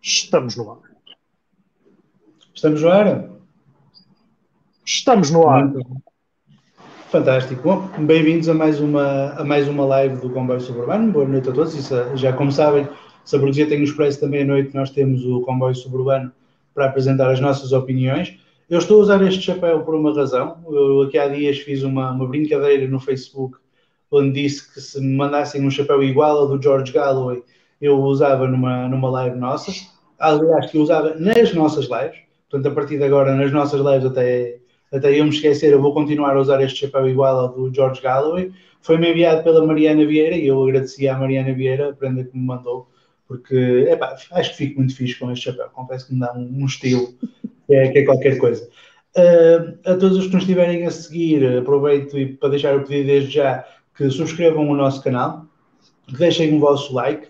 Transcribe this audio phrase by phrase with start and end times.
[0.00, 0.78] Estamos no ar.
[2.54, 3.30] Estamos no ar?
[4.84, 5.72] Estamos no ar.
[7.10, 7.62] Fantástico.
[7.62, 11.12] Bom, bem-vindos a mais uma a mais uma live do Comboio Suburbano.
[11.12, 11.74] Boa noite a todos.
[11.74, 12.88] Isso, já como sabem,
[13.24, 16.32] se a burguesia tem o expresso também à noite, nós temos o Comboio Suburbano
[16.74, 18.38] para apresentar as nossas opiniões.
[18.70, 20.58] Eu estou a usar este chapéu por uma razão.
[20.66, 23.58] Eu aqui há dias fiz uma, uma brincadeira no Facebook
[24.10, 27.42] onde disse que se me mandassem um chapéu igual ao do George Galloway,
[27.80, 29.70] eu usava numa, numa live nossa.
[30.18, 34.06] Aliás, que eu usava nas nossas lives Portanto, a partir de agora, nas nossas lives,
[34.06, 34.58] até,
[34.92, 38.00] até eu me esquecer, eu vou continuar a usar este chapéu igual ao do George
[38.00, 38.50] Galloway.
[38.80, 42.46] Foi-me enviado pela Mariana Vieira e eu agradeci à Mariana Vieira a prenda que me
[42.46, 42.88] mandou,
[43.26, 45.68] porque epá, acho que fico muito fixe com este chapéu.
[45.74, 47.08] Confesso que me dá um, um estilo
[47.66, 48.66] que é, que é, qualquer coisa.
[49.14, 53.30] Uh, a todos os que nos estiverem a seguir, aproveito para deixar o pedido desde
[53.30, 55.44] já que subscrevam o nosso canal,
[56.06, 57.26] que deixem o vosso like,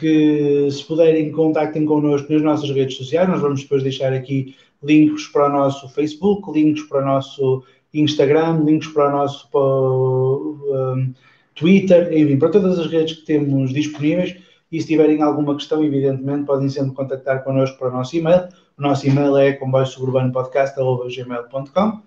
[0.00, 5.28] que se puderem contactem connosco nas nossas redes sociais, nós vamos depois deixar aqui links
[5.28, 11.12] para o nosso Facebook, links para o nosso Instagram, links para o nosso para, um,
[11.54, 14.34] Twitter, enfim, para todas as redes que temos disponíveis.
[14.72, 18.48] E se tiverem alguma questão, evidentemente, podem sempre contactar connosco para o nosso e-mail.
[18.78, 22.02] O nosso e-mail é comboiosuburbanopodcast.gmail.com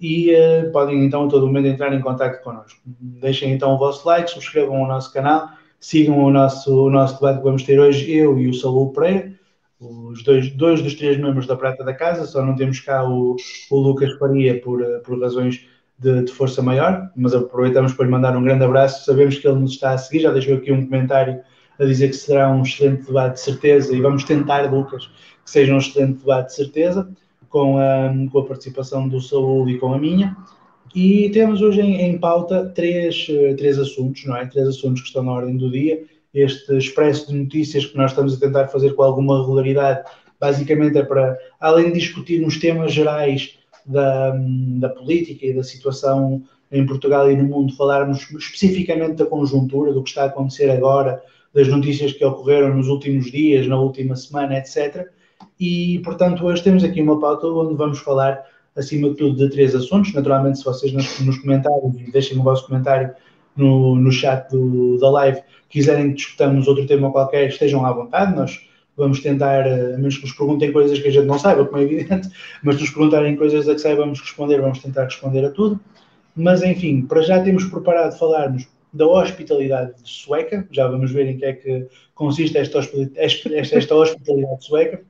[0.00, 2.80] e uh, podem então a todo momento entrar em contato connosco.
[2.84, 5.48] Deixem então o vosso like, subscrevam o nosso canal
[5.80, 9.32] Sigam o nosso, o nosso debate que vamos ter hoje, eu e o Saúl Pereira,
[9.80, 13.36] os dois, dois dos três membros da Prata da Casa, só não temos cá o,
[13.70, 15.64] o Lucas Faria por, por razões
[15.96, 19.04] de, de, força maior, mas aproveitamos para lhe mandar um grande abraço.
[19.04, 21.40] Sabemos que ele nos está a seguir, já deixou aqui um comentário
[21.78, 25.06] a dizer que será um excelente debate de certeza e vamos tentar, Lucas,
[25.44, 27.08] que seja um excelente debate de certeza,
[27.48, 30.36] com a, com a participação do Saúl e com a minha.
[30.94, 34.46] E temos hoje em, em, pauta três, eh, três assuntos, não é?
[34.46, 36.02] Três assuntos que estão na ordem do dia.
[36.32, 40.08] Este expresso de notícias que nós estamos a tentar fazer com alguma regularidade,
[40.40, 44.34] basicamente é para, além de discutir nos temas gerais da,
[44.78, 50.02] da política e da situação em Portugal e no mundo, falarmos especificamente da conjuntura, do
[50.02, 51.22] que está a acontecer agora,
[51.54, 55.06] das notícias que ocorreram nos últimos dias, na última semana, etc.
[55.58, 58.44] E, portanto, hoje temos aqui uma pauta onde vamos falar
[58.78, 60.12] acima de tudo, de três assuntos.
[60.14, 63.12] Naturalmente, se vocês nos, nos comentários, deixem o vosso comentário
[63.56, 68.34] no, no chat do, da live, quiserem que discutamos outro tema qualquer, estejam à vontade.
[68.34, 71.64] Nós vamos tentar, eh, a menos que nos perguntem coisas que a gente não saiba,
[71.64, 72.28] como é evidente,
[72.62, 75.80] mas nos perguntarem coisas a que saibamos responder, vamos tentar responder a tudo.
[76.34, 81.44] Mas, enfim, para já temos preparado falarmos da hospitalidade sueca, já vamos ver em que
[81.44, 85.02] é que consiste esta hospitalidade sueca.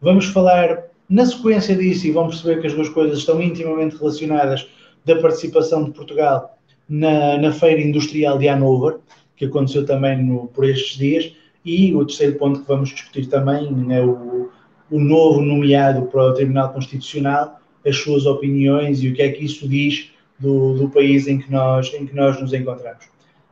[0.00, 4.66] Vamos falar na sequência disso, e vão perceber que as duas coisas estão intimamente relacionadas,
[5.04, 6.56] da participação de Portugal
[6.88, 8.98] na, na Feira Industrial de Hanover,
[9.36, 11.30] que aconteceu também no, por estes dias,
[11.64, 14.48] e o terceiro ponto que vamos discutir também é o,
[14.90, 19.44] o novo nomeado para o Tribunal Constitucional, as suas opiniões e o que é que
[19.44, 23.04] isso diz do, do país em que, nós, em que nós nos encontramos.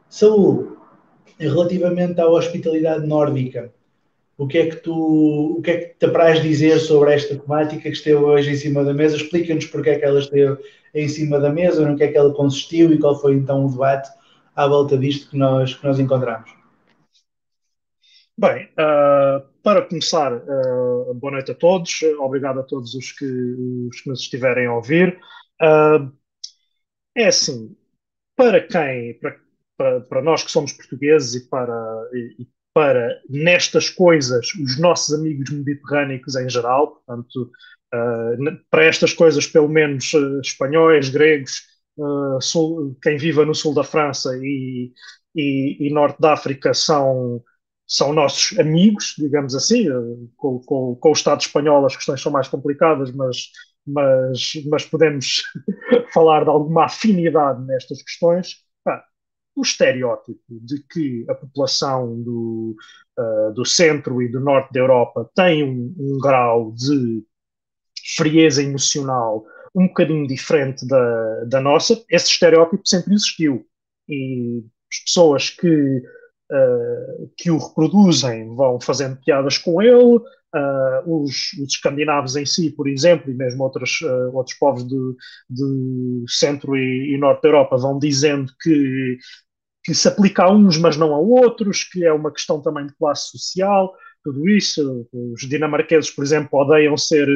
[0.08, 0.70] Saúde,
[1.38, 3.70] relativamente à hospitalidade nórdica,
[4.40, 7.82] o que é que tu, o que é que te apraz dizer sobre esta temática
[7.82, 9.16] que esteve hoje em cima da mesa?
[9.16, 10.56] Explica-nos porque é que ela esteve
[10.94, 13.70] em cima da mesa, no que é que ela consistiu e qual foi então o
[13.70, 14.08] debate
[14.56, 16.50] à volta disto que nós, que nós encontramos.
[18.34, 23.26] Bem, uh, para começar, uh, boa noite a todos, obrigado a todos os que,
[23.90, 25.20] os que nos estiverem a ouvir.
[25.60, 26.10] Uh,
[27.14, 27.76] é assim,
[28.34, 29.20] para quem,
[29.76, 35.50] para, para, nós que somos portugueses e para, e, para, nestas coisas, os nossos amigos
[35.50, 37.50] mediterrâneos em geral, portanto,
[37.94, 41.62] uh, para estas coisas, pelo menos uh, espanhóis, gregos,
[41.98, 44.92] uh, sul, quem viva no sul da França e,
[45.34, 47.42] e, e norte da África são,
[47.86, 49.86] são nossos amigos, digamos assim.
[50.36, 53.50] Com, com, com, o Estado espanhol as questões são mais complicadas, mas,
[53.86, 55.42] mas, mas podemos
[56.14, 58.69] falar de alguma afinidade nestas questões
[59.54, 62.76] o estereótipo de que a população do,
[63.18, 67.24] uh, do centro e do norte da Europa tem um, um, grau de
[68.16, 69.44] frieza emocional
[69.74, 73.64] um bocadinho diferente da, da nossa, esse estereótipo sempre existiu.
[74.08, 80.20] E as pessoas que, uh, que o reproduzem vão fazendo piadas com ele,
[80.52, 85.16] Uh, os, os, escandinavos em si, por exemplo, e mesmo outros, uh, outros povos do,
[85.48, 89.16] do centro e, e, norte da Europa vão dizendo que
[89.82, 92.94] que se aplica a uns, mas não a outros, que é uma questão também de
[92.96, 95.08] classe social, tudo isso.
[95.12, 97.28] Os dinamarqueses, por exemplo, odeiam ser,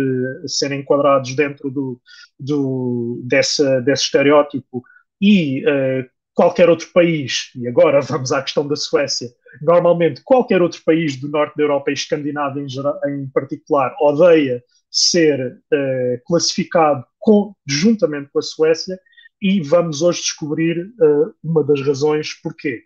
[0.46, 2.00] ser enquadrados dentro do,
[2.38, 4.82] do, desse, desse estereótipo
[5.20, 9.28] e uh, qualquer outro país, e agora vamos à questão da Suécia,
[9.62, 14.62] normalmente qualquer outro país do norte da Europa e Escandinávia em, geral, em particular odeia
[14.90, 15.40] ser
[15.72, 18.98] uh, classificado com, juntamente com a Suécia
[19.40, 22.82] e vamos hoje descobrir uh, uma das razões porquê.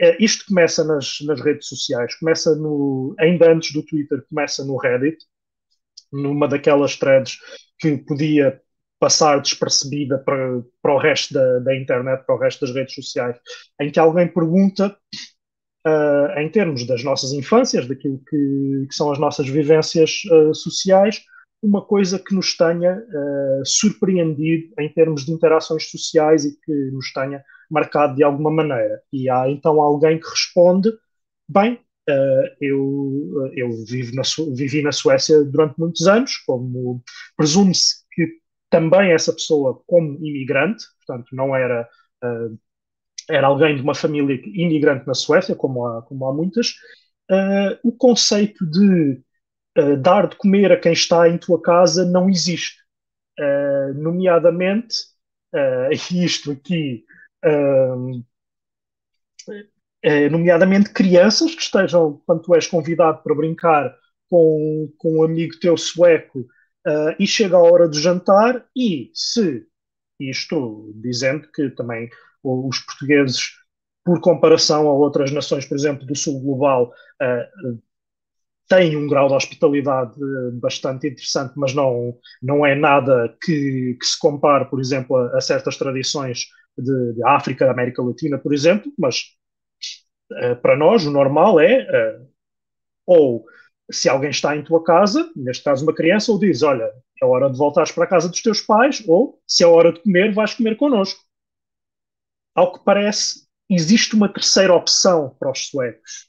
[0.00, 4.76] Uh, isto começa nas, nas, redes sociais, começa no, ainda antes do Twitter, começa no
[4.76, 5.18] Reddit,
[6.12, 7.38] numa daquelas threads
[7.78, 8.60] que podia
[8.98, 13.36] passar despercebida para, para o resto da, da, internet, para o resto das redes sociais,
[13.80, 14.96] em que alguém pergunta,
[15.86, 21.22] uh, em termos das nossas infâncias, daquilo que, que são as nossas vivências uh, sociais,
[21.62, 27.12] uma coisa que nos tenha uh, surpreendido em termos de interações sociais e que nos
[27.12, 29.00] tenha marcado de alguma maneira.
[29.12, 30.92] E há então alguém que responde:
[31.48, 31.80] bem,
[32.58, 34.22] eu, eu vivo na,
[34.54, 37.02] vivi na Suécia durante muitos anos, como
[37.36, 38.38] presume-se que
[38.70, 41.88] também essa pessoa como imigrante, portanto, não era,
[42.22, 42.58] uh,
[43.28, 46.70] era alguém de uma família imigrante na Suécia, como há, como há muitas,
[47.30, 49.22] uh, o conceito de
[49.78, 52.78] uh, dar de comer a quem está em tua casa não existe.
[53.96, 54.96] nomeadamente,
[56.12, 57.04] isto aqui,
[60.30, 63.94] nomeadamente crianças que estejam, quando tu és convidado para brincar
[64.28, 66.46] com, com um amigo teu sueco
[66.88, 69.66] Uh, e chega a hora do jantar e se,
[70.18, 72.08] isto dizendo que também
[72.42, 73.50] os portugueses,
[74.02, 76.90] por comparação a outras nações, por exemplo, do sul global,
[77.20, 77.78] uh,
[78.68, 80.14] têm um grau de hospitalidade
[80.54, 85.40] bastante interessante, mas não, não é nada que, que se compare, por exemplo, a, a
[85.42, 89.24] certas tradições de, de, África, da América Latina, por exemplo, mas
[90.32, 92.18] uh, para nós o normal é
[93.04, 93.44] ou
[93.90, 96.90] se alguém está em tua casa, neste caso uma criança, ou diz, olha,
[97.22, 100.00] é hora de voltares para a casa dos teus pais, ou se é hora de
[100.00, 101.20] comer, vais comer connosco.
[102.54, 106.28] Ao que parece, existe uma terceira opção para os suecos,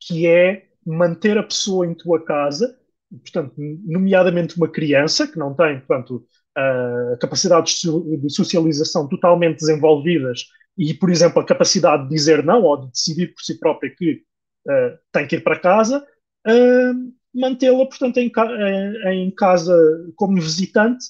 [0.00, 2.78] que é manter a pessoa em tua casa,
[3.10, 6.26] portanto, nomeadamente uma criança que não tem, portanto,
[6.56, 10.46] uh, capacidades de socialização totalmente desenvolvidas
[10.76, 14.22] e, por exemplo, a capacidade de dizer não ou de decidir por si própria que
[14.66, 16.04] uh, tem que ir para casa,
[16.46, 19.74] uh, mantê-la, portanto, em, eh, em, casa
[20.16, 21.04] como visitante,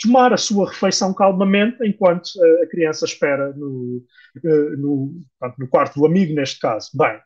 [0.00, 4.04] tomar a sua refeição calmamente enquanto uh, a criança espera no,
[4.44, 5.20] uh, no,
[5.58, 6.90] no, quarto do amigo, neste caso.
[6.94, 7.20] Bem,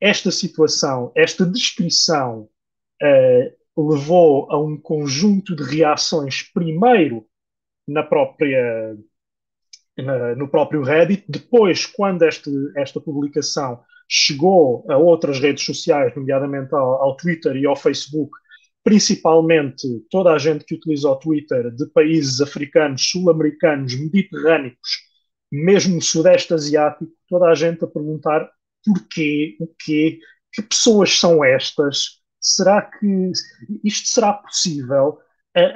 [0.00, 2.48] esta situação, esta descrição
[3.76, 7.24] levou a um conjunto de reações, primeiro
[7.86, 8.96] na própria
[10.36, 17.02] no próprio Reddit, depois, quando este, esta publicação chegou a outras redes sociais, nomeadamente ao,
[17.02, 18.32] ao Twitter e ao Facebook,
[18.82, 24.78] principalmente toda a gente que utiliza o Twitter de países africanos, sul-americanos, mediterrâneos,
[25.52, 28.50] mesmo sudeste asiático, toda a gente a perguntar
[28.84, 30.18] porquê, o quê,
[30.52, 32.20] que pessoas são estas?
[32.40, 33.32] Será que
[33.84, 35.18] isto será possível?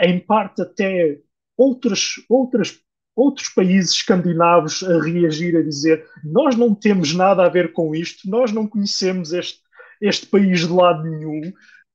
[0.00, 1.18] Em parte até
[1.56, 2.80] outras, outras
[3.14, 8.28] outros países escandinavos a reagir, a dizer nós não temos nada a ver com isto,
[8.28, 9.60] nós não conhecemos este,
[10.00, 11.48] este país de lado nenhum.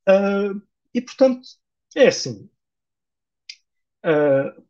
[0.07, 0.61] Uh,
[0.93, 1.41] e, portanto,
[1.95, 2.49] é assim.
[4.05, 4.63] Uh,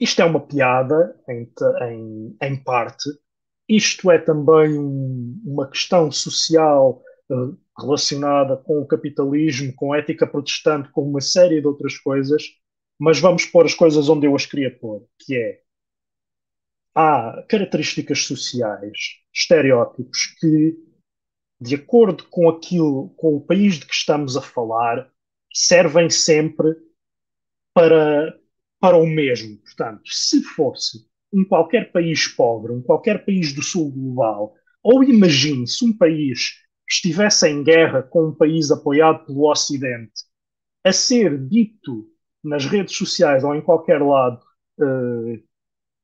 [0.00, 1.50] isto é uma piada, em,
[1.82, 3.08] em, em parte.
[3.68, 10.26] Isto é também um, uma questão social uh, relacionada com o capitalismo, com a ética
[10.26, 12.42] protestante, com uma série de outras coisas.
[12.98, 15.63] Mas vamos pôr as coisas onde eu as queria pôr, que é
[16.94, 20.76] há características sociais, estereótipos que,
[21.60, 25.10] de acordo com aquilo, com o país de que estamos a falar,
[25.52, 26.76] servem sempre
[27.74, 28.38] para,
[28.80, 29.58] para o mesmo.
[29.58, 35.84] Portanto, se fosse um qualquer país pobre, um qualquer país do sul global, ou imagine-se
[35.84, 40.22] um país que estivesse em guerra com um país apoiado pelo Ocidente,
[40.84, 42.06] a ser dito
[42.42, 44.40] nas redes sociais ou em qualquer lado
[44.78, 45.42] uh,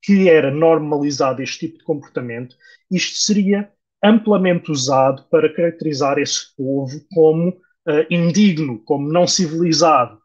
[0.02, 2.57] que era normalizado este tipo de comportamento,
[2.90, 3.71] isto seria
[4.02, 10.19] amplamente usado para caracterizar esse povo como uh, indigno, como não civilizado.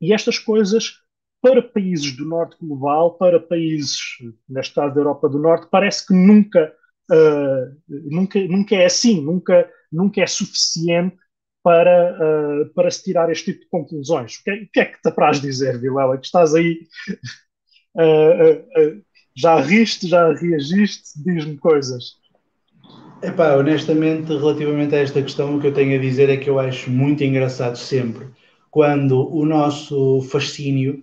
[0.00, 0.94] E estas coisas,
[1.42, 3.98] para países do norte global, para países,
[4.48, 6.72] neste caso da Europa do Norte, parece que nunca,
[7.10, 11.16] uh, nunca, nunca é assim, nunca, nunca é suficiente
[11.62, 14.36] para, uh, para se tirar este tipo de conclusões.
[14.36, 16.16] O que, é, que é que te apraz dizer, Vilela?
[16.16, 16.86] Que estás aí
[17.96, 19.02] uh,
[19.38, 21.10] já riste, já reagiste?
[21.16, 22.16] Diz-me coisas.
[23.22, 26.58] Epá, honestamente, relativamente a esta questão, o que eu tenho a dizer é que eu
[26.58, 28.26] acho muito engraçado sempre
[28.70, 31.02] quando o nosso fascínio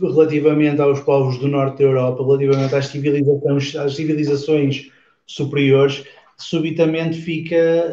[0.00, 4.90] relativamente aos povos do norte da Europa, relativamente às civilizações, às civilizações
[5.26, 6.04] superiores,
[6.36, 7.92] subitamente fica,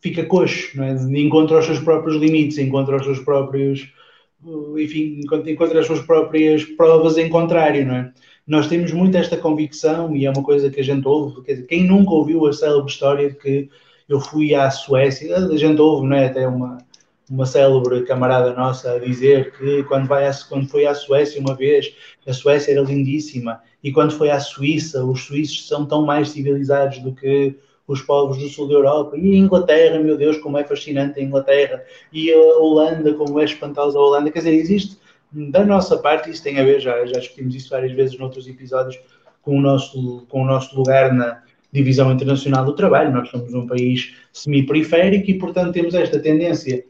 [0.00, 1.20] fica coxo, não é?
[1.20, 3.92] encontra os seus próprios limites, encontra os seus próprios,
[4.78, 8.12] enfim, encontra as suas próprias provas em contrário, não é?
[8.50, 11.66] Nós temos muito esta convicção e é uma coisa que a gente ouve, quer dizer,
[11.68, 13.70] quem nunca ouviu a célebre história de que
[14.08, 16.26] eu fui à Suécia, a gente ouve, não é?
[16.26, 16.78] Até uma,
[17.30, 21.54] uma célebre camarada nossa a dizer que quando, vai a, quando foi à Suécia uma
[21.54, 21.94] vez,
[22.26, 26.98] a Suécia era lindíssima, e quando foi à Suíça, os suíços são tão mais civilizados
[26.98, 27.54] do que
[27.86, 31.22] os povos do sul da Europa, e a Inglaterra, meu Deus, como é fascinante a
[31.22, 34.98] Inglaterra, e a Holanda, como é espantosa a Holanda, quer dizer, existe
[35.32, 38.98] da nossa parte, isso tem a ver, já, já discutimos isso várias vezes noutros episódios,
[39.42, 43.66] com o nosso, com o nosso lugar na divisão internacional do trabalho, nós somos um
[43.66, 46.84] país semi-periférico e, portanto, temos esta tendência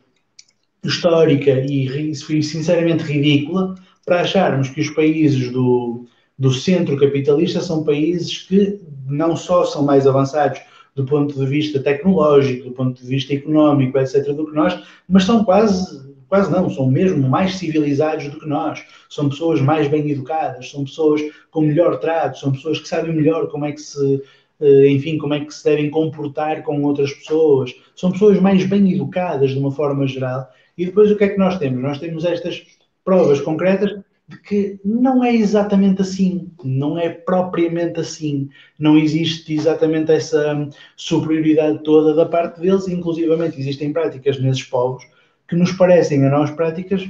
[0.83, 3.75] histórica e sinceramente ridícula
[4.07, 6.07] para acharmos que os países do,
[6.39, 10.61] do centro capitalista são países que não só são mais avançados
[10.95, 15.25] do ponto de vista tecnológico, do ponto de vista económico, etc., do que nós, mas
[15.25, 18.83] são quase, quase não, são mesmo mais civilizados do que nós.
[19.11, 21.21] São pessoas mais bem educadas, são pessoas
[21.51, 24.23] com melhor trato, são pessoas que sabem melhor como é que se
[24.61, 27.75] eh, enfim, como é que se devem comportar com outras pessoas.
[27.97, 30.49] São pessoas mais bem educadas de uma forma geral.
[30.77, 31.83] E depois o que é que nós temos?
[31.83, 32.63] Nós temos estas
[33.05, 40.13] provas concretas de que não é exatamente assim, não é propriamente assim, não existe exatamente
[40.13, 45.05] essa superioridade toda da parte deles, inclusivamente existem práticas nesses povos
[45.51, 47.07] que nos parecem a nós práticas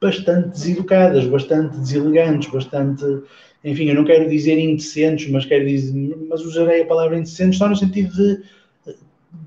[0.00, 3.04] bastante deseducadas, bastante deselegantes, bastante
[3.64, 7.68] enfim, eu não quero dizer indecentes, mas quero dizer, mas usarei a palavra indecentes só
[7.68, 8.42] no sentido de,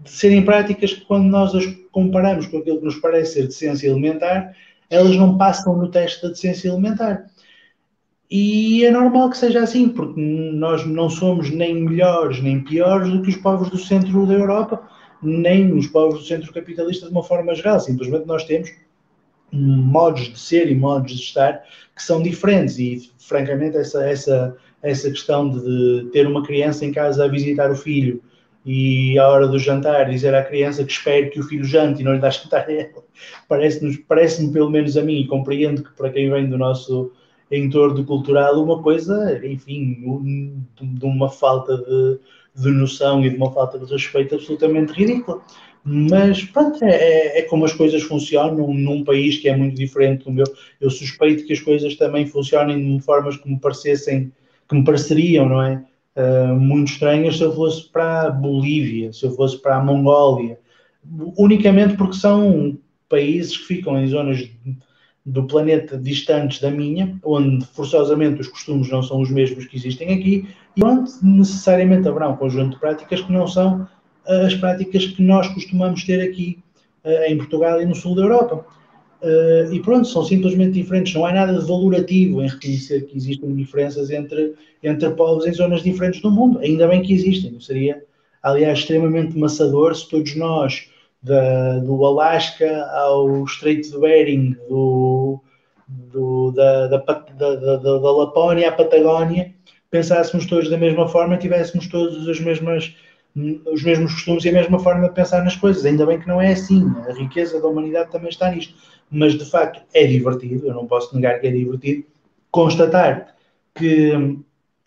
[0.04, 3.90] de serem práticas que quando nós as comparamos com aquilo que nos parece ser decência
[3.90, 4.56] elementar,
[4.90, 7.26] elas não passam no teste da decência elementar.
[8.32, 13.22] E é normal que seja assim, porque nós não somos nem melhores nem piores do
[13.22, 14.82] que os povos do centro da Europa,
[15.22, 17.80] nem os povos do centro capitalista de uma forma geral.
[17.80, 18.70] Simplesmente nós temos
[19.52, 21.64] modos de ser e modos de estar
[21.96, 27.26] que são diferentes e francamente essa essa essa questão de ter uma criança em casa
[27.26, 28.22] a visitar o filho
[28.66, 32.04] e à hora do jantar dizer à criança que espere que o filho jante e
[32.04, 33.04] não lhe dá jantar a ela
[33.48, 37.12] parece-me parece pelo menos a mim e compreendo que para quem vem do nosso
[37.50, 40.20] entorno cultural uma coisa enfim
[40.82, 42.20] de uma falta de,
[42.56, 45.42] de noção e de uma falta de respeito absolutamente ridícula
[45.88, 50.26] mas pronto, é, é, é, como as coisas funcionam num país que é muito diferente
[50.26, 50.46] do meu.
[50.82, 54.34] Eu suspeito que as coisas também funcionem de formas que me parecessem,
[54.68, 55.86] que me pareceriam, não é?
[56.16, 60.58] Uh, muito estranhas se eu fosse para a Bolívia, se eu fosse para a Mongólia,
[61.38, 64.50] unicamente porque são países que ficam em zonas
[65.26, 70.14] do planeta distantes da minha, onde forçosamente os costumes não são os mesmos que existem
[70.14, 73.88] aqui e onde necessariamente haverá um conjunto de práticas que não são
[74.28, 76.60] as práticas que nós costumamos ter aqui
[77.04, 78.66] uh, em Portugal e no sul da Europa.
[79.22, 81.14] Uh, e pronto, são simplesmente diferentes.
[81.14, 84.54] Não há nada de valorativo em reconhecer que existem diferenças entre,
[84.84, 86.60] entre povos em zonas diferentes do mundo.
[86.60, 87.60] Ainda bem que existem.
[87.60, 88.04] Seria,
[88.44, 90.88] aliás, extremamente maçador se todos nós,
[91.26, 95.42] da, do Alasca ao Estreito de Bering, do,
[95.88, 99.52] do, da, da, da, da, Lapónia à Patagónia,
[99.90, 102.96] pensássemos todos da mesma forma, tivéssemos todos as mesmas
[103.66, 105.84] os mesmos costumes e a mesma forma de pensar nas coisas.
[105.84, 106.90] Ainda bem que não é assim.
[107.06, 108.74] A riqueza da humanidade também está nisto.
[109.12, 112.06] Mas de facto é divertido, eu não posso negar que é divertido,
[112.50, 113.36] constatar
[113.74, 114.38] que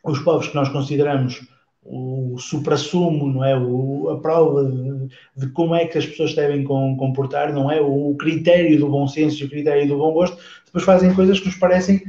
[0.03, 1.47] os povos que nós consideramos
[1.91, 3.59] o supra-sumo, não é?
[3.59, 7.81] O, a prova de, de, como é que as pessoas devem comportar, não é?
[7.81, 11.47] O critério do bom senso e o critério do bom gosto, depois fazem coisas que
[11.47, 12.03] nos parecem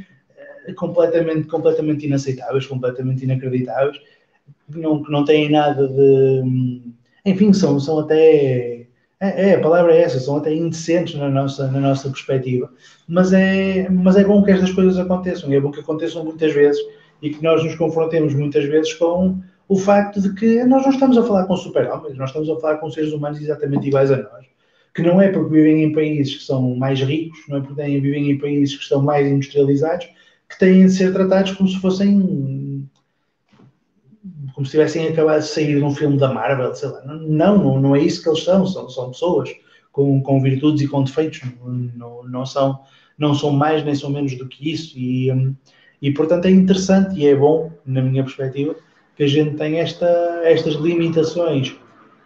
[0.67, 3.99] eh, completamente, completamente inaceitáveis, completamente inacreditáveis
[4.69, 6.81] não, que não têm nada de.
[7.25, 8.87] Enfim, são, são até.
[9.21, 12.71] É, é, a palavra é essa, são até indecentes na nossa, na nossa perspectiva.
[13.07, 16.81] Mas é, mas é bom que estas coisas aconteçam, é bom que aconteçam muitas vezes
[17.21, 21.15] e que nós nos confrontemos muitas vezes com o facto de que nós não estamos
[21.15, 24.45] a falar com super-homens, nós estamos a falar com seres humanos exatamente iguais a nós.
[24.95, 28.31] Que não é porque vivem em países que são mais ricos, não é porque vivem
[28.31, 30.07] em países que estão mais industrializados,
[30.49, 32.89] que têm de ser tratados como se fossem
[34.55, 37.05] como se tivessem acabado de sair de um filme da Marvel, sei lá.
[37.05, 37.19] Não,
[37.57, 39.49] não, não é isso que eles são, são, são pessoas
[39.91, 42.79] com, com virtudes e com defeitos, não, não, não, são,
[43.17, 44.97] não são mais nem são menos do que isso.
[44.97, 45.55] E, hum,
[46.01, 48.75] e portanto é interessante e é bom, na minha perspectiva,
[49.19, 50.07] que a gente tenha esta,
[50.45, 51.75] estas limitações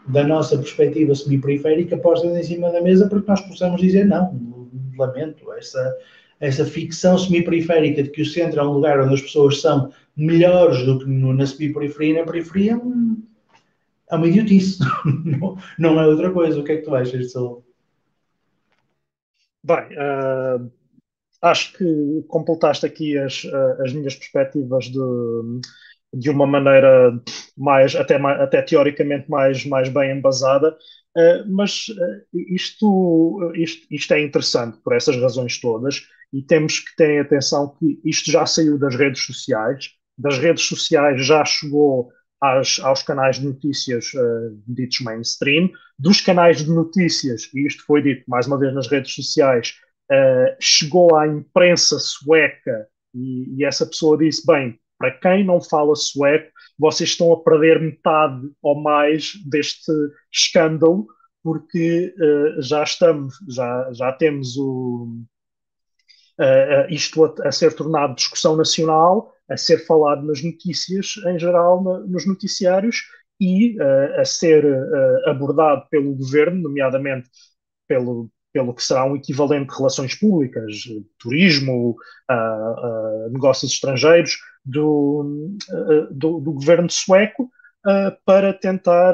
[0.09, 4.69] da nossa perspectiva semi-periférica postas em cima da mesa para que nós possamos dizer não,
[4.95, 5.97] lamento, essa,
[6.39, 10.85] essa ficção semi-periférica de que o centro é um lugar onde as pessoas são melhores
[10.85, 13.23] do que no, na semi-periferia e na periferia, hum,
[14.11, 14.77] é uma idiotice.
[15.25, 16.59] não, não é outra coisa.
[16.59, 17.63] O que é que tu achas disso?
[19.63, 20.71] Bem, uh,
[21.41, 23.47] acho que completaste aqui as,
[23.79, 24.99] as minhas perspectivas de,
[26.13, 27.19] de uma maneira
[27.57, 30.71] mais, até, até teoricamente mais, mais bem embasada,
[31.17, 36.95] uh, mas uh, isto, isto, isto é interessante por essas razões todas e temos que
[36.95, 42.79] ter atenção que isto já saiu das redes sociais, das redes sociais já chegou às,
[42.79, 48.23] aos canais de notícias uh, ditos mainstream, dos canais de notícias, e isto foi dito
[48.27, 49.75] mais uma vez nas redes sociais,
[50.11, 55.95] uh, chegou à imprensa sueca e, e, essa pessoa disse: bem, para quem não fala
[55.95, 59.91] sueco, vocês estão a perder metade ou mais deste
[60.31, 61.05] escândalo,
[61.43, 65.21] porque uh, já estamos, já, já temos o,
[66.87, 71.99] isto a, a ser tornado discussão nacional a ser falado nas notícias, em geral, na,
[71.99, 73.01] nos noticiários,
[73.41, 77.29] e uh, a ser uh, abordado pelo governo, nomeadamente
[77.85, 80.83] pelo, pelo que será um equivalente de relações públicas,
[81.17, 81.95] turismo,
[82.31, 85.57] uh, negócios estrangeiros, do,
[86.11, 87.49] do, do, governo sueco,
[88.25, 89.13] para tentar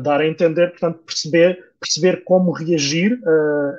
[0.00, 3.18] dar a entender, portanto, perceber, perceber como reagir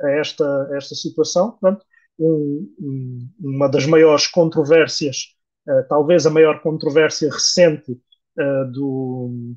[0.03, 1.51] a, esta, a esta situação.
[1.51, 1.86] Portanto,
[2.20, 5.36] um, uma das maiores controvérsias,
[5.68, 9.56] uh, talvez a maior controvérsia recente uh, do,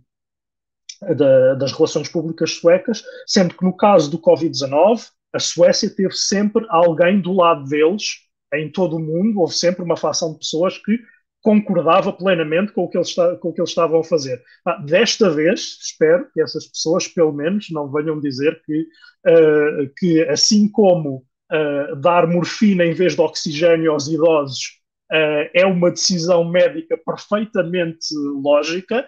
[1.12, 6.64] da, das relações públicas suecas, sendo que no caso do Covid-19, a Suécia teve sempre
[6.68, 10.98] alguém do lado deles, em todo o mundo, houve sempre uma facção de pessoas que
[11.44, 14.42] concordava plenamente com o que eles, com o que eles estavam a fazer.
[14.66, 20.22] Ah, desta vez, espero que essas pessoas, pelo menos, não venham dizer que, uh, que
[20.22, 24.80] assim como uh, dar morfina em vez de oxigênio aos idosos
[25.12, 28.06] uh, é uma decisão médica perfeitamente
[28.42, 29.06] lógica,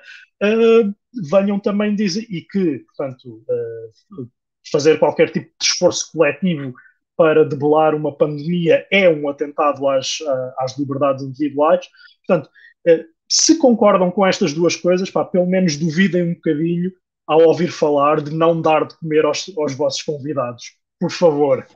[1.31, 3.43] venham também dizer, e que, portanto,
[4.71, 6.75] fazer qualquer tipo de esforço coletivo
[7.17, 10.19] para debelar uma pandemia é um atentado às,
[10.59, 11.87] às liberdades individuais.
[12.27, 12.51] Portanto,
[13.29, 16.93] se concordam com estas duas coisas, pá, pelo menos duvidem um bocadinho
[17.27, 20.77] ao ouvir falar de não dar de comer aos, aos vossos convidados.
[21.01, 21.67] Por favor.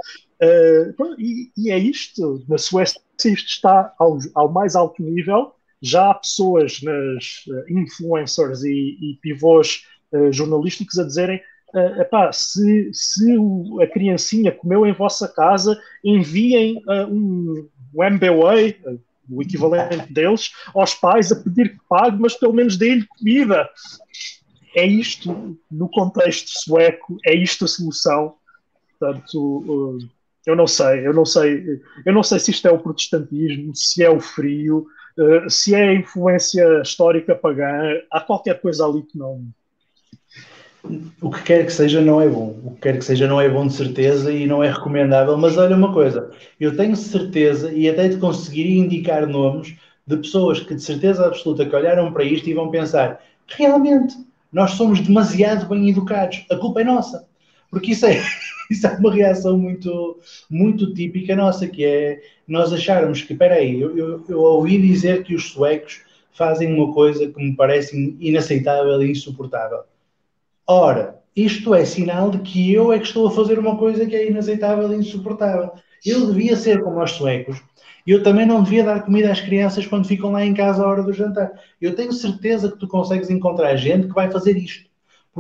[0.43, 2.45] Uh, e, e, é isto.
[2.49, 5.53] Na Suécia isto está ao, ao, mais alto nível.
[5.83, 11.41] Já há pessoas nas uh, influencers e, e pivôs uh, jornalísticos a dizerem
[11.75, 18.77] uh, epá, se, se o, a criancinha comeu em vossa casa, enviem um, um MBWay,
[19.31, 23.69] o equivalente deles, aos pais a pedir que pague, mas pelo menos dê-lhe comida.
[24.75, 28.35] É isto, no contexto sueco, é isto a solução.
[28.99, 29.99] Portanto,
[30.47, 34.03] eu não sei, eu não sei, eu não sei se isto é o protestantismo, se
[34.03, 34.87] é o frio,
[35.19, 39.45] uh, se é influência histórica pagã, há qualquer coisa ali que não.
[41.21, 42.59] O que quer que seja não é bom.
[42.65, 45.37] O que quer que seja não é bom de certeza e não é recomendável.
[45.37, 49.75] Mas olha uma coisa, eu tenho certeza e até te conseguiria indicar nomes
[50.07, 53.21] de pessoas que de certeza absoluta que olharam para isto e vão pensar
[53.57, 54.17] realmente
[54.53, 57.29] nós somos demasiado bem educados, a culpa é nossa.
[57.71, 58.21] Porque isso é,
[58.71, 63.81] isso é uma reação muito, muito típica nossa, que é nós acharmos que, espera aí,
[63.81, 66.03] eu, eu, eu, ouvi dizer que os suecos
[66.33, 69.85] fazem uma coisa que me parece inaceitável e insuportável.
[70.67, 74.17] Ora, isto é sinal de que eu é que estou a fazer uma coisa que
[74.17, 75.71] é inaceitável e insuportável.
[76.05, 77.63] Eu devia ser como os suecos.
[78.07, 81.03] Eu também não devia dar comida às crianças quando ficam lá em casa à hora
[81.03, 81.53] do jantar.
[81.81, 84.90] Eu tenho certeza que tu consegues encontrar gente que vai fazer isto.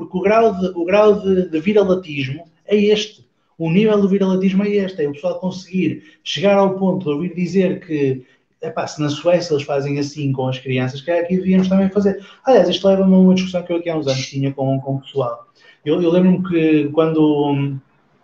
[0.00, 3.28] Porque o grau de, o grau de, de viralatismo é este.
[3.58, 5.02] O nível do viralatismo é este.
[5.02, 8.24] É o pessoal conseguir chegar ao ponto de ouvir dizer que
[8.62, 12.24] epá, se na Suécia eles fazem assim com as crianças, que aqui devíamos também fazer.
[12.44, 14.96] Aliás, isto leva-me a uma discussão que eu aqui há uns anos tinha com, com
[14.96, 15.46] o pessoal.
[15.84, 17.76] Eu, eu lembro-me que quando.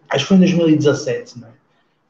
[0.09, 1.53] Acho que foi em 2017, não é?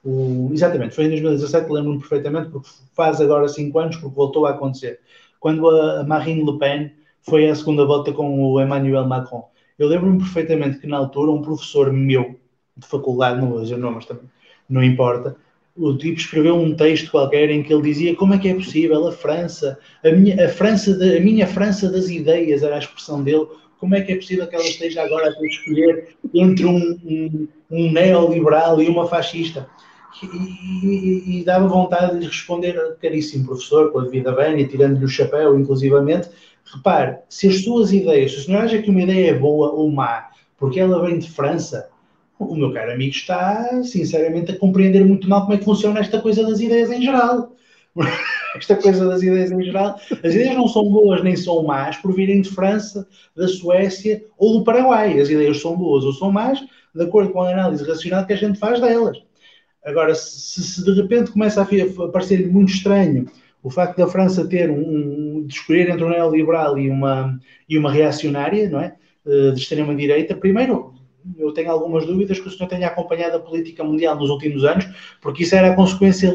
[0.04, 4.50] O, exatamente, foi em 2017, lembro-me perfeitamente, porque faz agora 5 anos, porque voltou a
[4.50, 5.00] acontecer.
[5.40, 9.48] Quando a Marine Le Pen foi à segunda volta com o Emmanuel Macron.
[9.78, 12.38] Eu lembro-me perfeitamente que na altura um professor meu
[12.76, 14.24] de faculdade, não vou dizer nomes também,
[14.68, 15.36] não importa,
[15.76, 19.06] o tipo escreveu um texto qualquer em que ele dizia como é que é possível
[19.06, 23.22] a França, a minha, a França de, a minha França das ideias, era a expressão
[23.22, 23.46] dele,
[23.78, 27.48] como é que é possível que ela esteja agora a ter escolher entre um, um,
[27.70, 29.68] um neoliberal e uma fascista?
[30.22, 35.08] E, e, e, dava vontade de responder, caríssimo professor, com a devida bem, tirando-lhe o
[35.08, 36.30] chapéu, inclusivamente,
[36.74, 39.90] Repare, se as suas ideias, se o senhor acha que uma ideia é boa ou
[39.90, 41.88] má, porque ela vem de França,
[42.38, 46.20] o meu caro amigo está, sinceramente, a compreender muito mal como é que funciona esta
[46.20, 47.52] coisa das ideias em geral.
[48.56, 49.98] esta coisa das ideias em geral.
[50.10, 54.58] As ideias não são boas nem são más por virem de França, da Suécia ou
[54.58, 55.18] do Paraguai.
[55.18, 56.60] As ideias são boas ou são más
[56.94, 59.18] de acordo com a análise racional que a gente faz delas.
[59.84, 63.26] Agora, se, se de repente começa a, parecer muito estranho
[63.66, 67.36] o facto da França ter um, um de escolher entre um neoliberal e uma,
[67.68, 68.94] e uma reacionária, não é?
[69.26, 70.94] Eh, de extrema-direita, primeiro,
[71.36, 74.86] eu tenho algumas dúvidas que o senhor tenha acompanhado a política mundial nos últimos anos,
[75.20, 76.32] porque isso era a consequência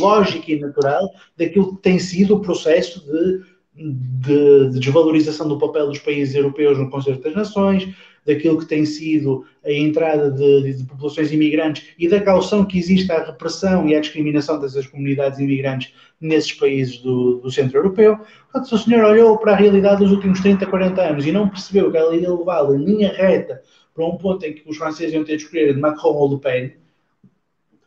[0.00, 5.86] lógica e natural daquilo que tem sido o processo de, de, de desvalorização do papel
[5.86, 7.94] dos países europeus no Conselho das Nações,
[8.26, 13.10] daquilo que tem sido a entrada de, de, populações imigrantes e da caução que existe
[13.12, 18.16] à repressão e à discriminação dessas comunidades imigrantes nesses países do, do centro europeu.
[18.16, 21.48] Portanto, se o senhor olhou para a realidade dos últimos 30, 40 anos e não
[21.48, 23.62] percebeu que ela ia levá-lo em linha reta
[23.94, 26.72] para um ponto em que os franceses iam ter de escolher Macron ou Le Pen,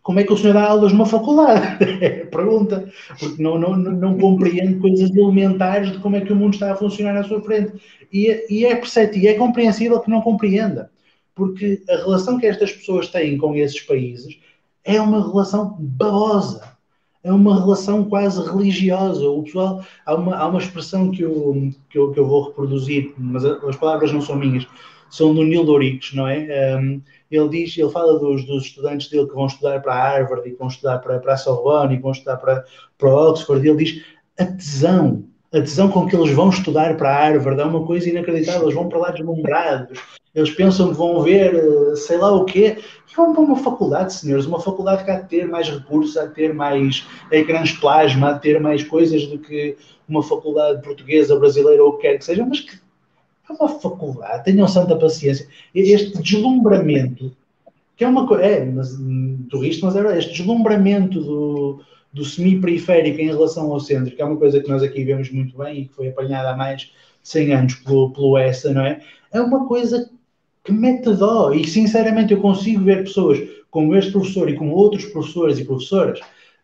[0.09, 1.85] como é que o senhor dá aulas numa faculdade?
[2.33, 2.91] Pergunta.
[3.19, 6.75] Porque não, não, não compreende coisas elementares de como é que o mundo está a
[6.75, 7.73] funcionar à sua frente.
[8.11, 10.89] E, e é perceptível, é compreensível que não compreenda.
[11.35, 14.39] Porque a relação que estas pessoas têm com esses países
[14.83, 16.63] é uma relação babosa.
[17.23, 19.29] É uma relação quase religiosa.
[19.29, 23.13] O pessoal, há uma, há uma expressão que eu, que, eu, que eu vou reproduzir,
[23.15, 24.65] mas as palavras não são minhas
[25.09, 26.77] são do Neil Doricos, não é?
[26.77, 30.53] Um, ele diz, ele fala dos, dos, estudantes dele que vão estudar para Harvard e
[30.53, 32.63] vão estudar para, para a Sorbonne e vão estudar para,
[32.97, 34.03] para Oxford, ele diz
[34.39, 38.63] a tesão, a tesão com que eles vão estudar para Harvard é uma coisa inacreditável,
[38.63, 39.99] eles vão para lá deslumbrados,
[40.33, 42.77] eles pensam que vão ver eh, sei lá o quê,
[43.11, 46.25] e vão para uma faculdade, senhores, uma faculdade que há de ter mais recursos, há
[46.25, 49.75] de ter mais ecrãs plasma, há de ter mais coisas do que
[50.07, 52.79] uma faculdade portuguesa, brasileira ou o que quer que seja, mas que
[53.49, 55.47] é uma faculdade, tenham santa paciência.
[55.73, 57.35] Este deslumbramento,
[57.95, 58.97] que é uma coisa, é, mas,
[59.49, 61.81] turista, mas é este deslumbramento do,
[62.13, 65.57] do semi-periférico em relação ao centro, que é uma coisa que nós aqui vemos muito
[65.57, 66.91] bem e que foi apanhada há mais de
[67.23, 69.01] 100 anos pelo, pelo ESA, não é?
[69.31, 70.09] É uma coisa
[70.63, 71.51] que mete dó.
[71.51, 76.19] E sinceramente eu consigo ver pessoas como este professor e como outros professores e professoras,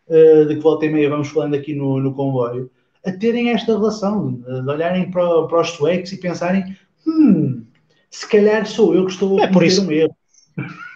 [0.08, 2.70] uh, de que volta e meia vamos falando aqui no, no comboio,
[3.06, 7.64] a terem esta relação, de olharem para, para os suecos e pensarem: hum,
[8.10, 10.16] se calhar sou eu que estou a é por isso, um erro.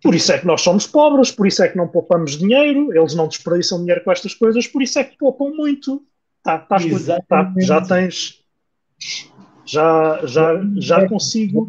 [0.00, 3.16] Por isso é que nós somos pobres, por isso é que não poupamos dinheiro, eles
[3.16, 6.06] não desperdiçam dinheiro com estas coisas, por isso é que poupam muito.
[6.40, 6.76] Tá, tá,
[7.28, 8.40] tá já tens.
[9.66, 11.68] Já, já, já consigo.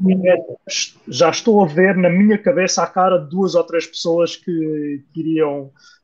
[1.07, 5.03] Já estou a ver na minha cabeça a cara de duas ou três pessoas que,
[5.11, 5.41] que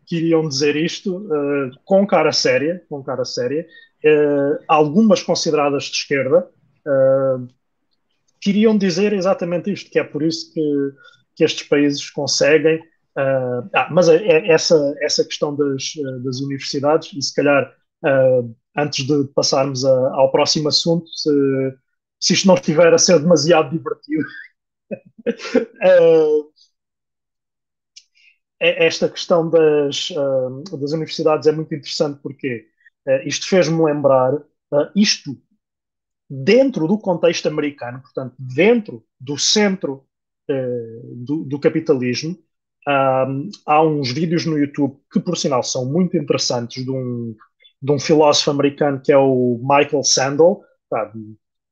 [0.06, 3.66] iriam que iriam dizer isto uh, com cara séria, com cara séria,
[4.04, 6.48] uh, algumas consideradas de esquerda,
[6.86, 7.48] uh,
[8.40, 10.92] queriam dizer exatamente isto, que é por isso que,
[11.36, 12.80] que estes países conseguem.
[13.74, 17.74] ah, mas é, é essa, essa questão das, das universidades, e se calhar
[18.78, 21.32] antes de passarmos a, ao próximo assunto, se,
[22.20, 24.26] se isto não estiver a ser demasiado divertido.
[28.66, 32.66] É, esta questão das, uh, das universidades é muito interessante porque
[33.08, 35.38] uh, isto fez-me lembrar uh, isto
[36.28, 40.04] dentro do contexto americano, portanto, dentro do centro
[40.48, 42.38] do, do, capitalismo.
[42.88, 47.36] há uns vídeos no YouTube que, por sinal, são muito interessantes de um,
[47.82, 50.62] de um filósofo americano que é o Michael Sandel.
[50.90, 51.12] Tá,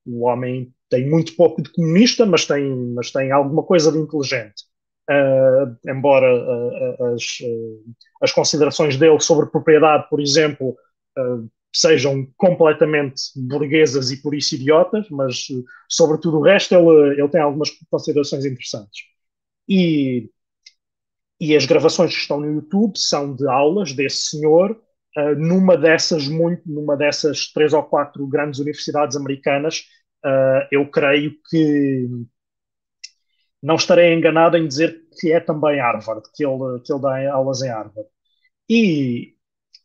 [0.06, 4.63] o homem tem muito pouco de comunista, mas tem, mas tem alguma coisa de inteligente.
[5.10, 10.78] Uh, embora uh, as, uh, as, considerações dele sobre propriedade, por exemplo,
[11.76, 15.48] sejam completamente burguesas e por isso idiotas, mas
[15.89, 19.04] sobre tudo o resto ele, ele tem algumas considerações interessantes.
[19.68, 20.30] E,
[21.39, 24.80] e as gravações que estão no YouTube são de aulas desse senhor
[25.38, 29.86] numa dessas muito, numa dessas três ou quatro grandes universidades americanas.
[30.72, 32.08] eu creio que
[33.63, 37.62] não estarei enganado em dizer que é também Harvard, que ele, que ele dá aulas
[37.62, 38.10] em Harvard.
[38.69, 39.36] E,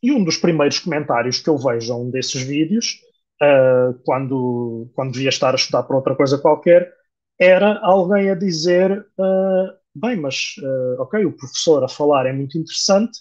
[0.03, 2.99] e um dos primeiros comentários que eu vejo a um desses vídeos,
[3.41, 6.93] uh, quando, quando devia estar a estudar para outra coisa qualquer,
[7.39, 12.59] era alguém a dizer: uh, bem, mas uh, ok, o professor a falar é muito
[12.59, 13.21] interessante,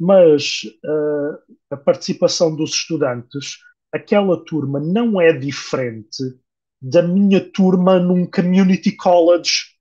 [0.00, 0.62] mas
[1.72, 3.58] a participação dos estudantes,
[3.92, 6.22] aquela turma não é diferente
[6.80, 9.77] da minha turma num community college